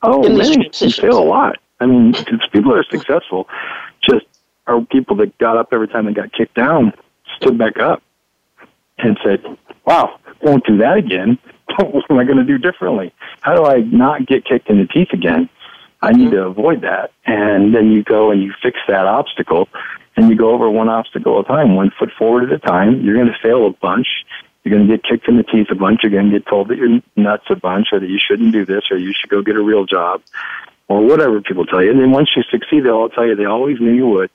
[0.02, 0.69] Oh, many.
[0.80, 1.58] You fail a lot.
[1.80, 2.13] I mean,
[2.52, 3.48] people that are successful
[4.02, 4.26] just
[4.67, 6.93] are people that got up every time they got kicked down,
[7.38, 8.02] stood back up,
[8.98, 9.43] and said,
[9.86, 11.38] wow, won't do that again.
[11.78, 13.13] what am I going to do differently?
[13.41, 15.50] How do I not get kicked in the teeth again?
[16.04, 16.36] I need mm-hmm.
[16.36, 17.12] to avoid that.
[17.26, 19.70] And then you go and you fix that obstacle
[20.16, 23.02] and you go over one obstacle at a time, one foot forward at a time.
[23.02, 24.08] You're going to fail a bunch.
[24.63, 26.02] You're going to get kicked in the teeth a bunch.
[26.04, 28.66] You're going to get told that you're nuts a bunch or that you shouldn't do
[28.66, 30.22] this or you should go get a real job
[30.88, 31.92] or whatever people tell you.
[31.92, 34.30] And then once you succeed, they'll all tell you they always knew you would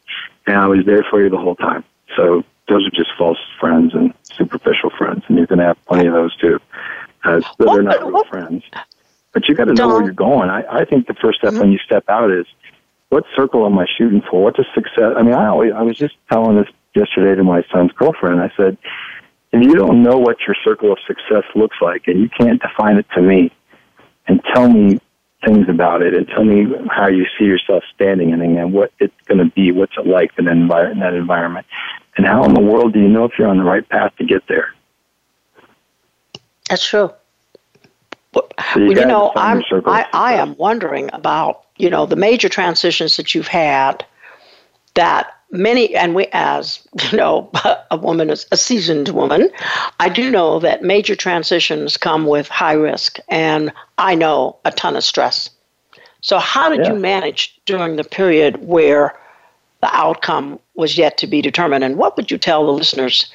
[0.48, 1.84] and I was there for you the whole time.
[2.16, 6.14] So those are just false friends and superficial friends, and you can have plenty of
[6.14, 6.58] those too.
[7.24, 8.64] Uh, they're not real friends.
[9.38, 10.50] But you got to know where you're going.
[10.50, 11.60] I, I think the first step mm-hmm.
[11.60, 12.44] when you step out is
[13.10, 14.42] what circle am I shooting for?
[14.42, 15.14] What's a success?
[15.16, 18.40] I mean, I always I was just telling this yesterday to my son's girlfriend.
[18.40, 18.76] I said,
[19.52, 22.96] if you don't know what your circle of success looks like, and you can't define
[22.96, 23.52] it to me,
[24.26, 25.00] and tell me
[25.46, 28.92] things about it and tell me how you see yourself standing in it and what
[28.98, 31.64] it's going to be, what's it like in, envir- in that environment,
[32.16, 34.24] and how in the world do you know if you're on the right path to
[34.24, 34.74] get there?
[36.68, 37.12] That's true.
[38.34, 43.16] Well, you, you know, I'm, I, I am wondering about, you know, the major transitions
[43.16, 44.04] that you've had
[44.94, 47.50] that many, and we, as you know,
[47.90, 49.48] a woman, as a seasoned woman,
[50.00, 54.96] I do know that major transitions come with high risk, and I know a ton
[54.96, 55.50] of stress.
[56.20, 56.92] So, how did yeah.
[56.92, 59.18] you manage during the period where
[59.80, 61.84] the outcome was yet to be determined?
[61.84, 63.30] And what would you tell the listeners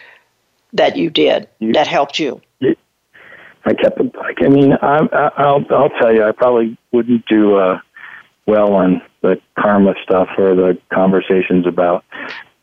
[0.73, 2.41] that you did you, that helped you?
[3.65, 4.99] I kept it like I mean I,
[5.37, 7.79] I'll I'll tell you I probably wouldn't do uh,
[8.45, 12.03] well on the karma stuff or the conversations about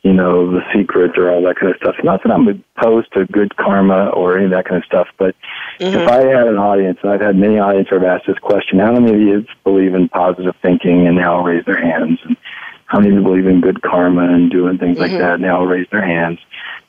[0.02, 1.96] you know the secret or all that kind of stuff.
[2.02, 5.34] Not that I'm opposed to good karma or any of that kind of stuff, but
[5.78, 5.98] mm-hmm.
[5.98, 8.78] if I had an audience, and I've had many audiences who have asked this question:
[8.78, 11.06] How many of you believe in positive thinking?
[11.06, 12.18] And they all raise their hands.
[12.24, 12.36] And
[12.90, 15.12] how many you believe in good karma and doing things mm-hmm.
[15.12, 15.34] like that?
[15.34, 16.40] And they all raise their hands.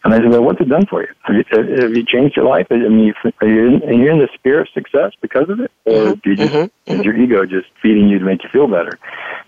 [0.04, 1.10] And I said, well, what's it done for you?
[1.22, 1.44] Have you,
[1.80, 2.66] have you changed your life?
[2.72, 5.72] I mean, are you in, are you in the spirit of success because of it?
[5.86, 6.20] Or mm-hmm.
[6.24, 6.92] do you just, mm-hmm.
[6.92, 8.98] is your ego just feeding you to make you feel better?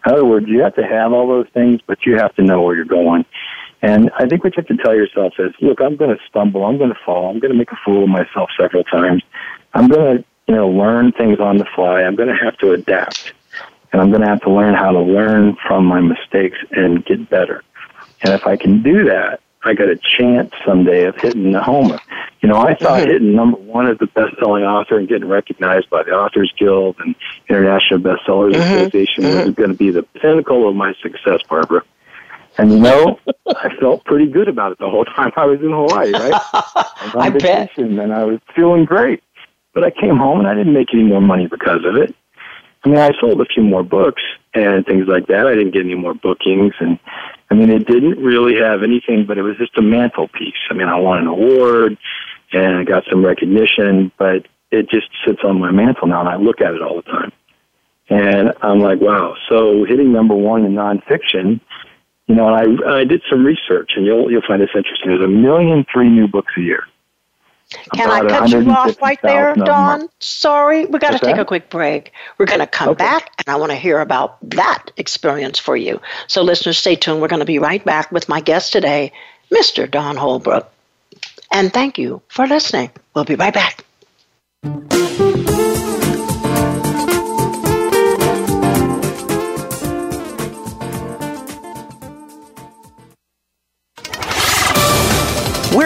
[0.06, 2.62] In other words, you have to have all those things, but you have to know
[2.62, 3.26] where you're going.
[3.82, 6.66] And I think what you have to tell yourself is, look, I'm going to stumble.
[6.66, 7.32] I'm going to fall.
[7.32, 9.24] I'm going to make a fool of myself several times.
[9.74, 12.04] I'm going to, you know, learn things on the fly.
[12.04, 13.34] I'm going to have to adapt.
[13.94, 17.30] And I'm going to have to learn how to learn from my mistakes and get
[17.30, 17.64] better.
[18.24, 22.00] And if I can do that, I got a chance someday of hitting the homer.
[22.42, 23.10] You know, I thought mm-hmm.
[23.12, 27.16] hitting number one as the best-selling author and getting recognized by the Authors Guild and
[27.48, 28.62] International Bestsellers mm-hmm.
[28.62, 29.46] Association mm-hmm.
[29.46, 31.84] was going to be the pinnacle of my success, Barbara.
[32.58, 35.72] And you know, I felt pretty good about it the whole time I was in
[35.72, 36.34] Hawaii, right?
[36.54, 38.04] I was on I vacation bet.
[38.04, 39.24] and I was feeling great.
[39.74, 42.16] But I came home and I didn't make any more money because of it.
[42.84, 44.22] I mean, I sold a few more books
[44.54, 45.48] and things like that.
[45.48, 47.00] I didn't get any more bookings and
[47.50, 50.58] I mean, it didn't really have anything, but it was just a mantelpiece.
[50.72, 51.98] I mean, I won an award
[52.52, 56.36] and I got some recognition, but it just sits on my mantle now, and I
[56.36, 57.32] look at it all the time.
[58.10, 59.36] And I'm like, wow.
[59.50, 61.62] So hitting number one in nonfiction,
[62.28, 65.10] you know, and I I did some research, and you'll you'll find this interesting.
[65.10, 66.84] There's a million three new books a year.
[67.94, 70.10] Can I cut you off right there, Don?
[70.20, 72.12] Sorry, we got to take a quick break.
[72.38, 73.04] We're going to come okay.
[73.04, 76.02] back, and I want to hear about that experience for you.
[76.28, 77.22] So, listeners, stay tuned.
[77.22, 79.12] We're going to be right back with my guest today,
[79.52, 79.90] Mr.
[79.90, 80.70] Don Holbrook.
[81.52, 82.92] And thank you for listening.
[83.14, 83.86] We'll be right back.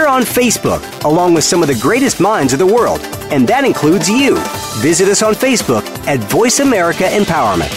[0.08, 3.66] We're on Facebook, along with some of the greatest minds of the world, and that
[3.66, 4.38] includes you.
[4.80, 7.74] Visit us on Facebook at Voice America Empowerment.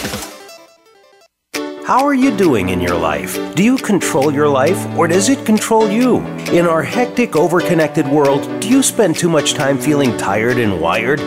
[1.83, 3.37] How are you doing in your life?
[3.55, 6.19] Do you control your life or does it control you?
[6.53, 11.19] In our hectic, overconnected world, do you spend too much time feeling tired and wired?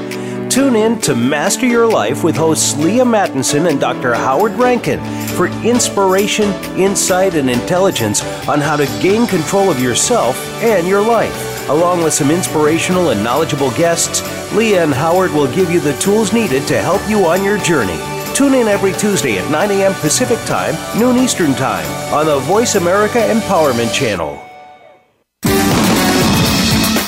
[0.54, 4.14] Tune in to Master Your Life with hosts Leah Mattinson and Dr.
[4.14, 10.86] Howard Rankin for inspiration, insight, and intelligence on how to gain control of yourself and
[10.86, 11.68] your life.
[11.68, 14.22] Along with some inspirational and knowledgeable guests,
[14.54, 17.98] Leah and Howard will give you the tools needed to help you on your journey.
[18.32, 19.94] Tune in every Tuesday at 9 a.m.
[19.94, 24.40] Pacific Time, noon Eastern Time on the Voice America Empowerment Channel.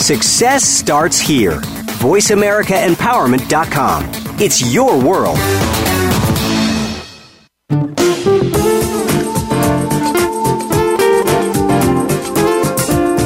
[0.01, 1.63] Success starts here.
[1.99, 4.11] VoiceAmericaEmpowerment.com.
[4.39, 5.39] It's your world.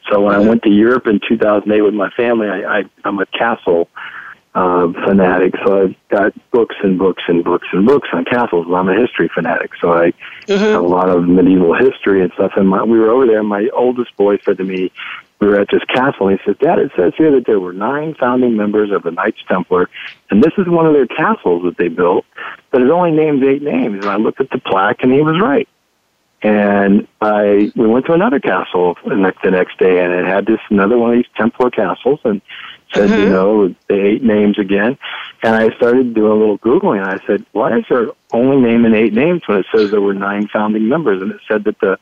[0.09, 3.25] So when I went to Europe in 2008 with my family, I, I I'm a
[3.27, 3.89] castle
[4.55, 8.67] uh, fanatic, so I've got books and books and books and books on castles.
[8.71, 10.11] I'm a history fanatic, so I
[10.45, 10.53] mm-hmm.
[10.53, 12.51] have a lot of medieval history and stuff.
[12.55, 13.39] And my, we were over there.
[13.39, 14.91] And my oldest boy said to me,
[15.39, 17.73] we were at this castle, and he said, Dad, it says here that there were
[17.73, 19.89] nine founding members of the Knights Templar,
[20.29, 22.25] and this is one of their castles that they built,
[22.71, 23.95] but it only names eight names.
[23.95, 25.67] And I looked at the plaque, and he was right.
[26.43, 30.45] And I we went to another castle the next, the next day, and it had
[30.45, 32.41] this another one of these Templar castles, and
[32.93, 33.21] said mm-hmm.
[33.21, 34.97] you know the eight names again.
[35.41, 38.93] And I started doing a little googling, and I said, why is there only naming
[38.93, 41.21] eight names when it says there were nine founding members?
[41.21, 41.97] And it said that the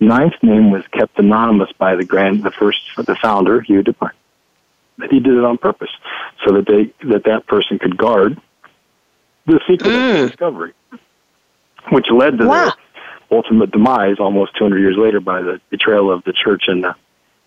[0.00, 4.12] ninth name was kept anonymous by the grand, the first, the founder, Hugh de Payens.
[4.98, 5.90] That he did it on purpose,
[6.46, 8.40] so that they that that person could guard
[9.46, 10.14] the secret mm.
[10.14, 10.72] of the discovery,
[11.90, 12.66] which led to wow.
[12.66, 12.76] the
[13.32, 16.94] ultimate demise almost 200 years later by the betrayal of the church and the,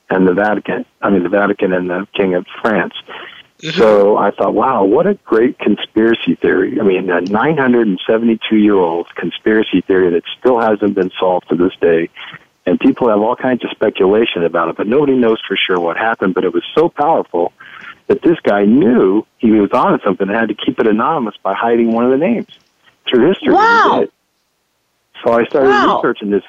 [0.09, 0.85] and the Vatican.
[1.01, 2.93] I mean, the Vatican and the King of France.
[3.59, 3.79] Mm-hmm.
[3.79, 6.79] So I thought, wow, what a great conspiracy theory.
[6.79, 11.73] I mean, a 972 year old conspiracy theory that still hasn't been solved to this
[11.79, 12.09] day.
[12.65, 15.97] And people have all kinds of speculation about it, but nobody knows for sure what
[15.97, 16.33] happened.
[16.33, 17.53] But it was so powerful
[18.07, 21.53] that this guy knew he was on something and had to keep it anonymous by
[21.53, 22.47] hiding one of the names
[23.07, 23.53] through history.
[23.53, 24.07] Wow.
[25.25, 25.97] So I started wow.
[25.97, 26.43] researching this,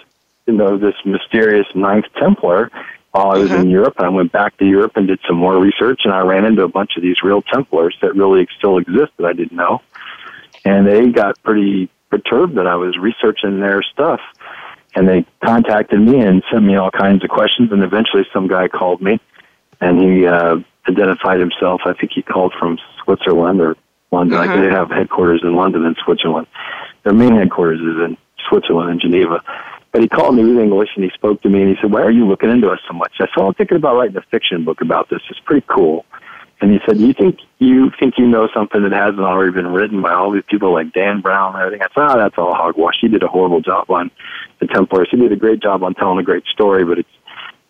[0.47, 2.71] you know, this mysterious Ninth Templar
[3.13, 3.63] while I was mm-hmm.
[3.63, 3.95] in Europe.
[3.97, 6.63] And I went back to Europe and did some more research, and I ran into
[6.63, 9.81] a bunch of these real Templars that really still exist that I didn't know.
[10.65, 14.21] And they got pretty perturbed that I was researching their stuff.
[14.95, 17.73] And they contacted me and sent me all kinds of questions.
[17.73, 19.21] And eventually, some guy called me,
[19.81, 20.57] and he uh,
[20.89, 21.83] identified himself.
[21.87, 23.77] I think he called from Switzerland or
[24.13, 24.39] London.
[24.39, 24.51] Mm-hmm.
[24.51, 26.47] Like they have headquarters in London and Switzerland.
[27.05, 28.17] Their main headquarters is in
[28.49, 29.43] Switzerland and Geneva.
[29.93, 32.03] But he called me with English and he spoke to me and he said, Why
[32.03, 33.13] are you looking into us so much?
[33.19, 35.21] I said, well, I'm thinking about writing a fiction book about this.
[35.31, 36.05] It's pretty cool.
[36.61, 40.03] And he said, You think you think you know something that hasn't already been written
[40.03, 41.83] by all these people like Dan Brown and everything?
[41.83, 42.97] I said, Oh, that's all hogwash.
[43.01, 44.11] He did a horrible job on
[44.59, 45.09] the Templars.
[45.11, 47.09] He did a great job on telling a great story, but it's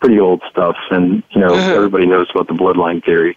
[0.00, 1.70] pretty old stuff and you know, mm-hmm.
[1.70, 3.36] everybody knows about the bloodline theory.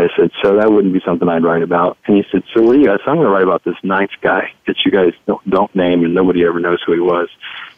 [0.00, 1.98] I said, so that wouldn't be something I'd write about.
[2.06, 3.00] And he said, so what do you guys?
[3.06, 6.14] I'm going to write about this ninth guy that you guys don't, don't name and
[6.14, 7.28] nobody ever knows who he was.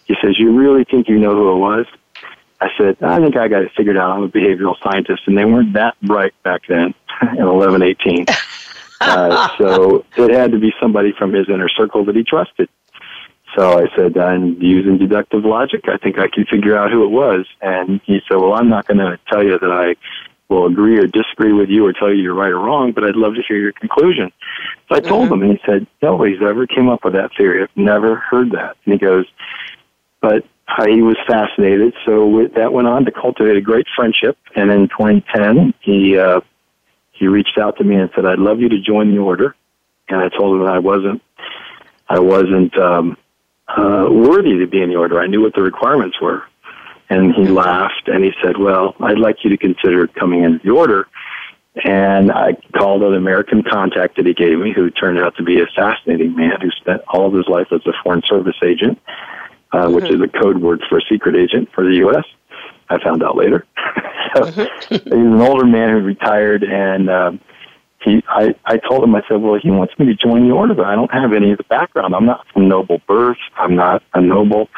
[0.06, 1.86] He says, you really think you know who it was?
[2.60, 4.16] I said, I think I got it figured out.
[4.16, 8.26] I'm a behavioral scientist, and they weren't that bright back then in 1118.
[9.00, 12.68] uh, so it had to be somebody from his inner circle that he trusted.
[13.56, 15.82] So I said, I'm using deductive logic.
[15.88, 17.46] I think I can figure out who it was.
[17.60, 19.96] And he said, well, I'm not going to tell you that I
[20.53, 23.16] will agree or disagree with you or tell you you're right or wrong, but I'd
[23.16, 24.32] love to hear your conclusion.
[24.88, 25.34] So I told mm-hmm.
[25.34, 27.62] him, and he said, nobody's ever came up with that theory.
[27.62, 28.76] I've never heard that.
[28.84, 29.26] And he goes,
[30.20, 30.44] but
[30.86, 31.94] he was fascinated.
[32.07, 34.38] So that went on to cultivate a great friendship.
[34.55, 36.40] And in 2010, he uh,
[37.12, 39.55] he reached out to me and said, "I'd love you to join the order."
[40.09, 41.22] And I told him that I wasn't
[42.09, 43.16] I wasn't um,
[43.68, 45.20] uh, worthy to be in the order.
[45.20, 46.42] I knew what the requirements were.
[47.12, 50.70] And he laughed and he said, Well, I'd like you to consider coming into the
[50.70, 51.08] order.
[51.84, 55.60] And I called an American contact that he gave me, who turned out to be
[55.60, 58.98] a fascinating man who spent all of his life as a foreign service agent,
[59.72, 59.94] uh, mm-hmm.
[59.94, 62.24] which is a code word for a secret agent for the U.S.
[62.88, 63.66] I found out later.
[64.34, 64.94] so mm-hmm.
[64.94, 67.40] he's an older man who retired, and um,
[68.00, 70.74] he, I, I told him, I said, well, he wants me to join the order,
[70.74, 72.14] but I don't have any of the background.
[72.14, 73.38] I'm not from noble birth.
[73.56, 74.68] I'm not a noble.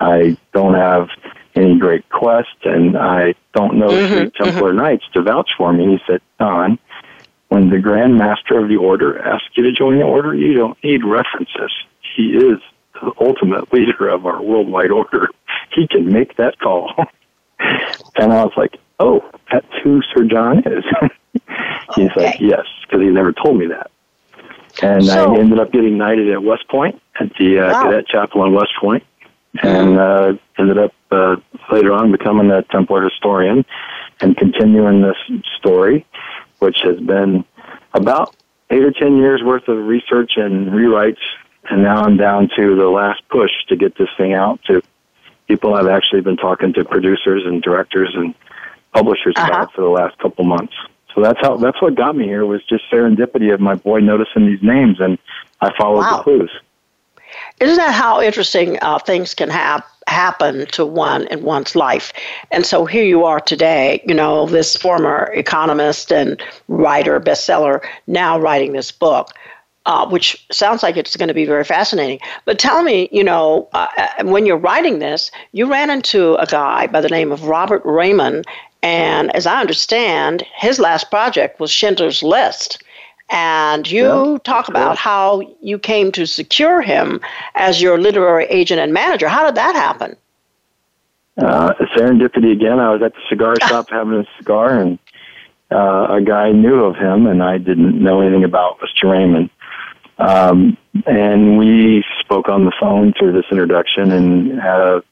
[0.00, 1.08] I don't have
[1.54, 4.78] any great quest, and I don't know mm-hmm, three Templar mm-hmm.
[4.78, 5.96] Knights to vouch for me.
[5.96, 6.78] He said, Don,
[7.48, 10.82] when the Grand Master of the Order asks you to join the Order, you don't
[10.82, 11.72] need references.
[12.16, 12.58] He is
[12.94, 15.28] the ultimate leader of our worldwide order.
[15.74, 16.92] He can make that call.
[17.58, 20.84] and I was like, oh, that's who Sir John is.
[21.94, 22.26] He's okay.
[22.26, 23.90] like, yes, because he never told me that.
[24.82, 27.82] And so, I ended up getting knighted at West Point at the uh, wow.
[27.82, 29.04] Cadet Chapel in West Point,
[29.62, 31.36] and uh, ended up uh,
[31.70, 33.64] later on becoming a Templar historian
[34.20, 35.16] and continuing this
[35.58, 36.06] story,
[36.58, 37.44] which has been
[37.94, 38.34] about
[38.70, 41.20] eight or ten years worth of research and rewrites,
[41.70, 44.82] and now I'm down to the last push to get this thing out to
[45.48, 45.74] people.
[45.74, 48.34] I've actually been talking to producers and directors and
[48.92, 49.48] publishers uh-huh.
[49.48, 50.74] about it for the last couple months.
[51.14, 54.46] So that's how that's what got me here was just serendipity of my boy noticing
[54.46, 55.18] these names, and
[55.60, 56.16] I followed wow.
[56.16, 56.50] the clues.
[57.60, 62.12] Isn't that how interesting uh, things can have happen to one in one's life?
[62.50, 68.38] And so here you are today, you know, this former economist and writer, bestseller, now
[68.38, 69.30] writing this book.
[69.84, 72.20] Uh, which sounds like it's going to be very fascinating.
[72.44, 76.46] But tell me, you know, uh, uh, when you're writing this, you ran into a
[76.46, 78.46] guy by the name of Robert Raymond,
[78.82, 82.82] and as I understand, his last project was Schindler's List.
[83.32, 87.22] And you yeah, talk about how you came to secure him
[87.54, 89.26] as your literary agent and manager.
[89.26, 90.16] How did that happen?
[91.38, 92.78] Uh, serendipity again.
[92.78, 94.98] I was at the cigar shop having a cigar, and
[95.70, 99.10] uh, a guy knew of him, and I didn't know anything about Mr.
[99.10, 99.48] Raymond.
[100.18, 100.76] Um,
[101.06, 105.02] and we spoke on the phone through this introduction and had a,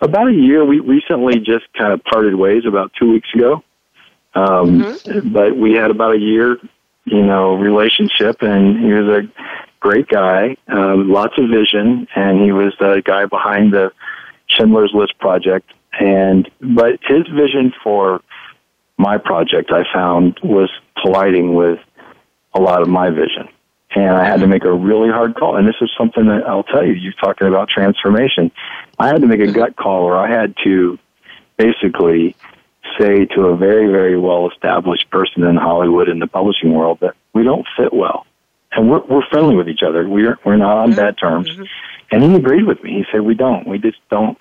[0.00, 0.64] about a year.
[0.64, 3.62] We recently just kind of parted ways about two weeks ago.
[4.34, 5.32] Um, mm-hmm.
[5.32, 6.58] But we had about a year
[7.04, 9.28] you know, relationship, and he was a
[9.80, 13.92] great guy, um, lots of vision, and he was the guy behind the
[14.46, 15.70] Schindler's List project.
[15.98, 18.22] And but his vision for
[18.96, 21.80] my project, I found, was colliding with
[22.54, 23.48] a lot of my vision.
[23.94, 25.56] And I had to make a really hard call.
[25.56, 28.50] And this is something that I'll tell you, you're talking about transformation.
[28.98, 30.98] I had to make a gut call where I had to
[31.58, 32.34] basically
[32.98, 37.14] say to a very, very well established person in Hollywood in the publishing world that
[37.32, 38.26] we don't fit well.
[38.72, 40.08] And we're, we're friendly with each other.
[40.08, 40.96] We're, we're not on mm-hmm.
[40.96, 41.48] bad terms.
[41.48, 41.64] Mm-hmm.
[42.10, 42.92] And he agreed with me.
[42.92, 43.66] He said, we don't.
[43.66, 44.36] We just don't.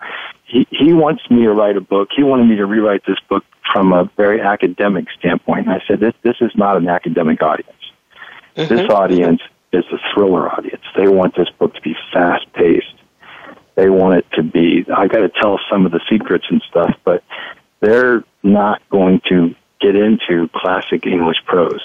[0.46, 2.10] He, he wants me to write a book.
[2.16, 5.68] He wanted me to rewrite this book from a very academic standpoint.
[5.68, 7.72] And I said, this, this is not an academic audience.
[8.58, 8.76] Mm-hmm.
[8.76, 10.84] This audience is a thriller audience.
[10.98, 12.94] They want this book to be fast paced.
[13.76, 16.94] They want it to be, I got to tell some of the secrets and stuff,
[17.06, 17.24] but
[17.82, 21.82] they're not going to get into classic English prose.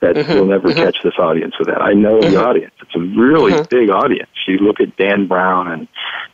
[0.00, 0.82] That mm-hmm, you'll never mm-hmm.
[0.82, 1.82] catch this audience with that.
[1.82, 2.32] I know mm-hmm.
[2.32, 2.72] the audience.
[2.80, 3.64] It's a really mm-hmm.
[3.68, 4.30] big audience.
[4.46, 5.88] You look at Dan Brown and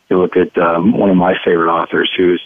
[0.09, 2.41] you look at um, one of my favorite authors, who's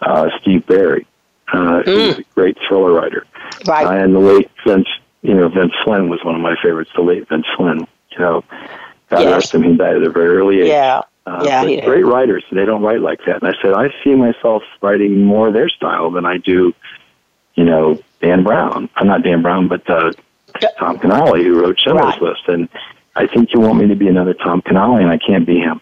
[0.00, 1.06] uh, Steve Berry,
[1.52, 2.18] uh, who's mm.
[2.18, 3.24] a great thriller writer.
[3.66, 3.86] Right.
[3.86, 4.88] Uh, and the late Vince,
[5.22, 6.90] you know, Vince Flynn was one of my favorites.
[6.96, 8.44] The late Vince Flynn, you know,
[9.08, 9.32] God yes.
[9.32, 10.68] rest him, he died at a very early age.
[10.68, 11.02] Yeah.
[11.26, 12.44] Uh, yeah, great writers.
[12.52, 13.42] They don't write like that.
[13.42, 16.72] And I said, I see myself writing more their style than I do,
[17.56, 18.88] you know, Dan Brown.
[18.94, 20.12] I'm not Dan Brown, but uh,
[20.78, 22.22] Tom Keneally, who wrote Schindler's right.
[22.22, 22.42] List.
[22.46, 22.68] And
[23.16, 25.80] I think you want me to be another Tom Keneally, and I can't be him.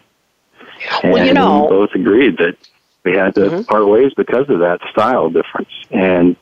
[1.03, 2.57] And well, you know, we both agreed that
[3.03, 3.61] we had to mm-hmm.
[3.63, 5.69] part ways because of that style difference.
[5.91, 6.35] And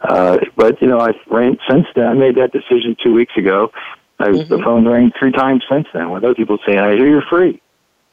[0.00, 2.06] uh, but you know, I ran since then.
[2.06, 3.72] I made that decision two weeks ago.
[4.20, 4.48] I, mm-hmm.
[4.48, 7.60] The phone rang three times since then with other people saying, "I hear you're free."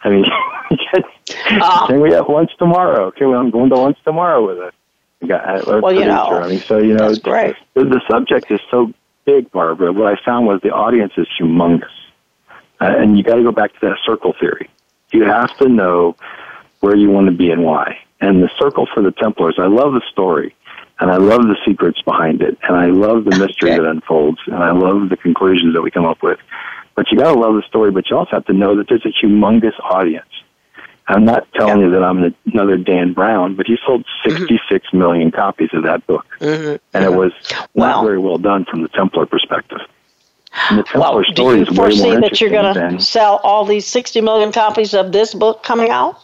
[0.05, 0.25] I mean,
[1.61, 3.07] uh, can we have lunch tomorrow?
[3.07, 5.59] Okay, well, I'm going to lunch tomorrow with a guy.
[5.65, 7.55] A well, you know, I mean, so you know, great.
[7.73, 8.93] The, the subject is so
[9.25, 9.91] big, Barbara.
[9.91, 11.89] What I found was the audience is humongous,
[12.79, 14.69] uh, and you got to go back to that circle theory.
[15.11, 16.15] You have to know
[16.81, 17.97] where you want to be and why.
[18.21, 20.55] And the circle for the Templars, I love the story,
[20.99, 23.79] and I love the secrets behind it, and I love the mystery okay.
[23.79, 26.37] that unfolds, and I love the conclusions that we come up with.
[26.95, 29.05] But you got to love the story, but you also have to know that there's
[29.05, 30.29] a humongous audience.
[31.07, 31.85] I'm not telling yeah.
[31.85, 34.37] you that I'm another Dan Brown, but he sold mm-hmm.
[34.37, 34.97] 66 mm-hmm.
[34.97, 36.25] million copies of that book.
[36.39, 36.77] Mm-hmm.
[36.93, 37.31] And it was
[37.75, 39.79] not very well done from the Templar perspective.
[40.69, 43.85] And the Templar well, story do you foresee that you're going to sell all these
[43.85, 46.17] 60 million copies of this book coming out?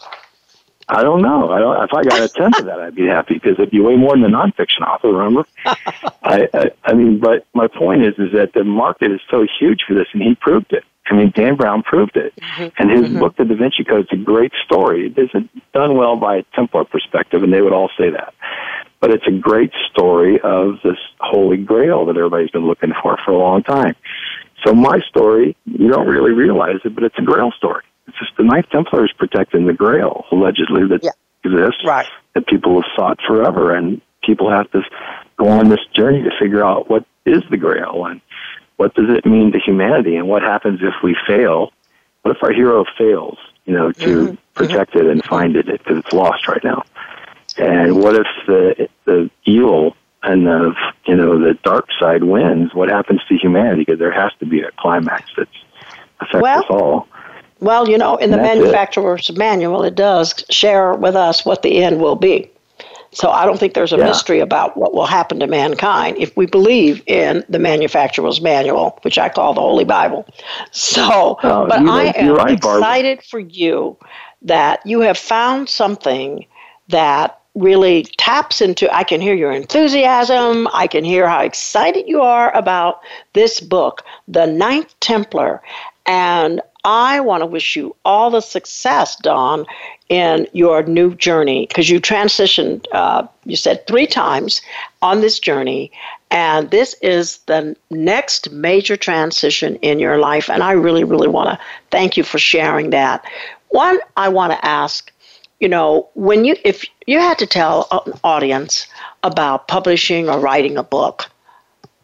[0.88, 1.50] I don't know.
[1.50, 1.82] I don't.
[1.84, 4.12] If I got a tenth of that, I'd be happy because it'd be way more
[4.12, 5.12] than a nonfiction author.
[5.12, 5.46] Remember?
[5.64, 9.84] I, I, I mean, but my point is, is that the market is so huge
[9.86, 10.84] for this, and he proved it.
[11.06, 12.68] I mean, Dan Brown proved it, mm-hmm.
[12.78, 13.18] and his mm-hmm.
[13.18, 15.06] book, The Da Vinci Code, is a great story.
[15.06, 18.34] It isn't done well by a Templar perspective, and they would all say that.
[19.00, 23.32] But it's a great story of this holy grail that everybody's been looking for for
[23.32, 23.96] a long time.
[24.64, 27.82] So my story, you don't really realize it, but it's a grail story.
[28.06, 31.10] It's just the Knights Templar is protecting the Grail, allegedly, that yeah.
[31.44, 32.06] exists, right.
[32.34, 33.74] that people have sought forever.
[33.74, 34.82] And people have to
[35.36, 38.20] go on this journey to figure out what is the Grail and
[38.76, 41.72] what does it mean to humanity and what happens if we fail.
[42.22, 44.34] What if our hero fails, you know, to mm-hmm.
[44.54, 45.06] protect mm-hmm.
[45.06, 46.84] it and find it because it's lost right now.
[47.58, 50.74] And what if the the evil and the
[51.06, 52.74] you know the dark side wins?
[52.74, 53.82] What happens to humanity?
[53.82, 55.48] Because there has to be a climax that
[56.20, 57.08] affects well, us all.
[57.62, 59.38] Well, you know, in the manufacturer's it.
[59.38, 62.50] manual, it does share with us what the end will be.
[63.12, 64.06] So I don't think there's a yeah.
[64.06, 69.16] mystery about what will happen to mankind if we believe in the manufacturer's manual, which
[69.16, 70.26] I call the Holy Bible.
[70.72, 73.96] So, oh, but I am right, excited for you
[74.42, 76.44] that you have found something
[76.88, 82.22] that really taps into I can hear your enthusiasm, I can hear how excited you
[82.22, 83.02] are about
[83.34, 85.62] this book, The Ninth Templar.
[86.06, 89.66] And I want to wish you all the success, Don,
[90.08, 94.60] in your new journey because you transitioned, uh, you said three times
[95.00, 95.92] on this journey.
[96.30, 100.50] And this is the next major transition in your life.
[100.50, 103.24] And I really, really want to thank you for sharing that.
[103.68, 105.12] One, I want to ask,
[105.60, 108.88] you know, when you, if you had to tell an audience
[109.22, 111.30] about publishing or writing a book,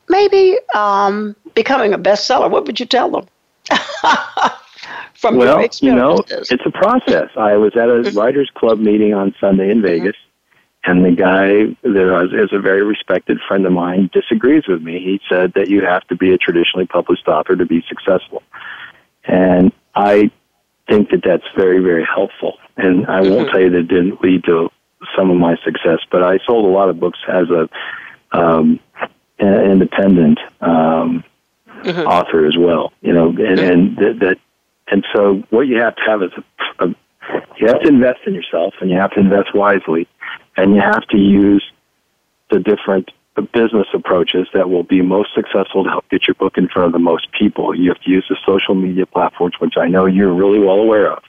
[0.08, 3.26] maybe um, becoming a bestseller, what would you tell them?
[5.14, 5.60] from well?
[5.80, 7.30] You know, it's a process.
[7.36, 8.18] I was at a mm-hmm.
[8.18, 10.16] writers club meeting on Sunday in Vegas,
[10.84, 10.90] mm-hmm.
[10.90, 15.00] and the guy that is a very respected friend of mine disagrees with me.
[15.00, 18.42] He said that you have to be a traditionally published author to be successful,
[19.24, 20.30] and I
[20.88, 22.58] think that that's very, very helpful.
[22.76, 23.50] And I won't mm-hmm.
[23.50, 24.70] tell you that it didn't lead to
[25.16, 27.68] some of my success, but I sold a lot of books as a
[28.36, 28.80] um,
[29.38, 31.24] independent um,
[31.68, 32.06] mm-hmm.
[32.06, 32.92] author as well.
[33.00, 34.38] You know, and, and that
[34.90, 36.88] and so what you have to have is a, a,
[37.58, 40.08] you have to invest in yourself and you have to invest wisely
[40.56, 41.64] and you have to use
[42.50, 43.10] the different
[43.42, 46.92] business approaches that will be most successful to help get your book in front of
[46.92, 47.74] the most people.
[47.74, 51.12] You have to use the social media platforms, which I know you're really well aware
[51.12, 51.22] of.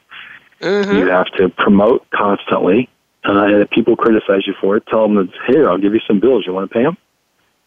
[0.61, 0.95] Mm-hmm.
[0.95, 2.89] You have to promote constantly.
[3.25, 5.99] Uh, and if people criticize you for it, tell them, that, here, I'll give you
[6.07, 6.45] some bills.
[6.45, 6.97] You want to pay them?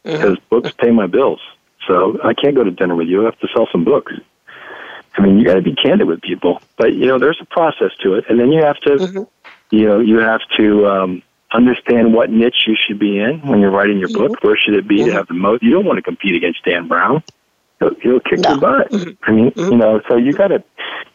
[0.04, 0.16] Mm-hmm.
[0.16, 1.40] Because books pay my bills.
[1.86, 3.22] So I can't go to dinner with you.
[3.22, 4.12] I have to sell some books.
[5.14, 7.90] I mean, you got to be candid with people, but you know, there's a process
[8.02, 9.22] to it, and then you have to, mm-hmm.
[9.76, 13.70] you know, you have to um, understand what niche you should be in when you're
[13.70, 14.28] writing your mm-hmm.
[14.28, 14.42] book.
[14.42, 15.10] Where should it be mm-hmm.
[15.10, 15.62] to have the most?
[15.62, 17.22] You don't want to compete against Dan Brown;
[17.78, 18.50] he'll, he'll kick no.
[18.50, 18.90] your butt.
[18.90, 19.24] Mm-hmm.
[19.24, 19.78] I mean, you mm-hmm.
[19.78, 20.64] know, so you got to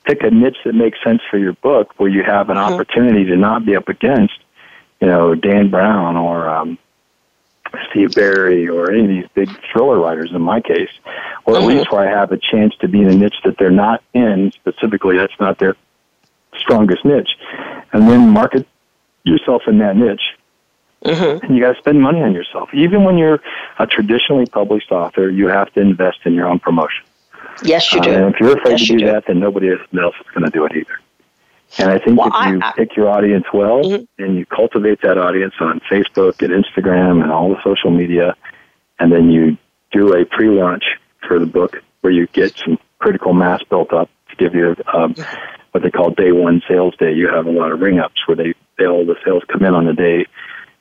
[0.05, 2.73] pick a niche that makes sense for your book, where you have an mm-hmm.
[2.73, 4.35] opportunity to not be up against,
[5.01, 6.77] you know, Dan Brown or um,
[7.89, 10.89] Steve Berry or any of these big thriller writers in my case,
[11.45, 11.77] or at mm-hmm.
[11.77, 14.51] least where I have a chance to be in a niche that they're not in
[14.51, 15.75] specifically, that's not their
[16.57, 17.29] strongest niche.
[17.93, 18.67] And then market
[19.23, 20.21] yourself in that niche.
[21.03, 21.45] Mm-hmm.
[21.45, 22.69] And you got to spend money on yourself.
[22.73, 23.39] Even when you're
[23.77, 27.05] a traditionally published author, you have to invest in your own promotion.
[27.63, 28.09] Yes, you do.
[28.09, 30.45] Uh, and if you're afraid yes, to do, do that, then nobody else is going
[30.45, 30.99] to do it either.
[31.77, 34.23] And I think well, if you I, I, pick your audience well mm-hmm.
[34.23, 38.35] and you cultivate that audience on Facebook and Instagram and all the social media,
[38.99, 39.57] and then you
[39.91, 40.83] do a pre launch
[41.27, 45.15] for the book where you get some critical mass built up to give you um,
[45.71, 47.13] what they call day one sales day.
[47.13, 49.73] You have a lot of ring ups where they, they all the sales come in
[49.73, 50.25] on the day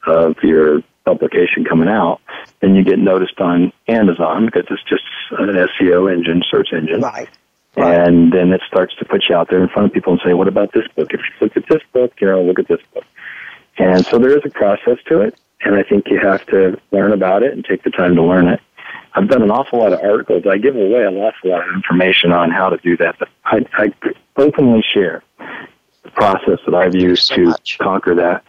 [0.06, 2.20] of your publication coming out.
[2.60, 7.00] Then you get noticed on Amazon because it's just an SEO engine, search engine.
[7.00, 7.28] Right.
[7.76, 10.32] And then it starts to put you out there in front of people and say,
[10.32, 11.12] what about this book?
[11.12, 13.04] If you look at this book, you know, look at this book.
[13.78, 15.38] And so there is a process to it.
[15.62, 18.48] And I think you have to learn about it and take the time to learn
[18.48, 18.60] it.
[19.14, 20.44] I've done an awful lot of articles.
[20.46, 23.18] I give away an awful lot of information on how to do that.
[23.18, 23.92] But I, I
[24.36, 25.22] openly share
[26.02, 27.78] the process that I've used so to much.
[27.78, 28.44] conquer that.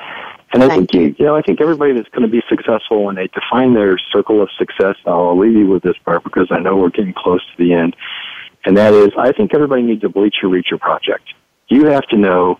[0.54, 3.04] And I Thank think you, you know, I think everybody that's going to be successful
[3.04, 6.60] when they define their circle of success, I'll leave you with this part because I
[6.60, 7.96] know we're getting close to the end
[8.66, 11.34] and that is I think everybody needs a Bleacher Reacher project.
[11.68, 12.60] You have to know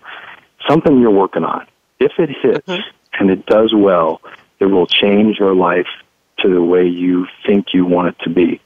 [0.68, 1.66] something you're working on.
[1.98, 2.88] If it hits mm-hmm.
[3.18, 4.20] and it does well,
[4.60, 5.86] it will change your life
[6.40, 8.60] to the way you think you want it to be.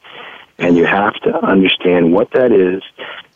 [0.58, 2.82] And you have to understand what that is,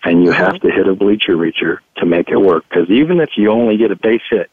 [0.04, 0.68] and you have mm-hmm.
[0.68, 2.64] to hit a bleacher reacher to make it work.
[2.68, 4.50] Because even if you only get a base hit,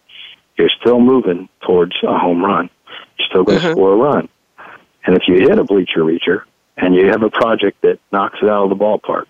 [0.58, 2.70] you're still moving towards a home run.
[3.20, 3.74] You're still going to mm-hmm.
[3.74, 4.30] score a run.
[5.06, 6.44] And if you hit a bleacher reacher
[6.78, 9.26] and you have a project that knocks it out of the ballpark,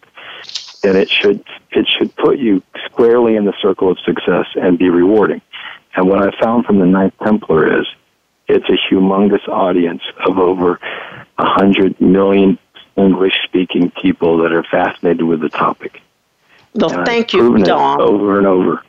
[0.82, 4.90] then it should it should put you squarely in the circle of success and be
[4.90, 5.42] rewarding.
[5.96, 7.88] And what I found from the Ninth Templar is
[8.48, 10.80] it's a humongous audience of over
[11.38, 12.60] a hundred million
[12.96, 16.02] English speaking people that are fascinated with the topic.
[16.74, 18.02] Well, and thank you, Don.
[18.02, 18.84] Over and over.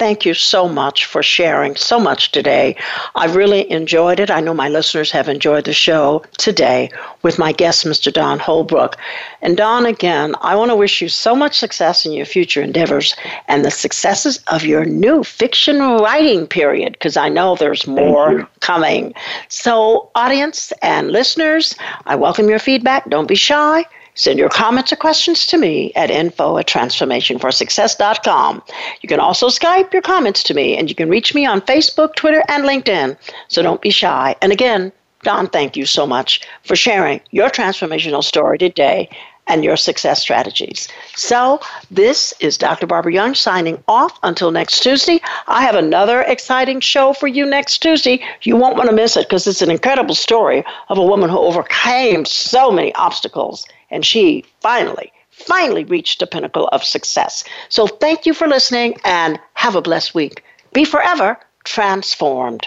[0.00, 2.74] Thank you so much for sharing so much today.
[3.14, 4.30] I really enjoyed it.
[4.30, 6.90] I know my listeners have enjoyed the show today
[7.22, 8.10] with my guest, Mr.
[8.10, 8.96] Don Holbrook.
[9.42, 13.14] And Don, again, I want to wish you so much success in your future endeavors
[13.46, 19.12] and the successes of your new fiction writing period, because I know there's more coming.
[19.48, 21.74] So, audience and listeners,
[22.06, 23.06] I welcome your feedback.
[23.10, 23.84] Don't be shy.
[24.14, 28.62] Send your comments or questions to me at info at transformationforsuccess.com.
[29.00, 32.14] You can also Skype your comments to me, and you can reach me on Facebook,
[32.14, 33.16] Twitter, and LinkedIn.
[33.48, 34.36] So don't be shy.
[34.42, 34.92] And again,
[35.22, 39.08] Don, thank you so much for sharing your transformational story today
[39.46, 40.88] and your success strategies.
[41.16, 42.86] So, this is Dr.
[42.86, 45.20] Barbara Young signing off until next Tuesday.
[45.48, 48.22] I have another exciting show for you next Tuesday.
[48.42, 51.38] You won't want to miss it because it's an incredible story of a woman who
[51.38, 57.44] overcame so many obstacles and she finally, finally reached the pinnacle of success.
[57.68, 60.44] So thank you for listening and have a blessed week.
[60.72, 62.66] Be forever transformed.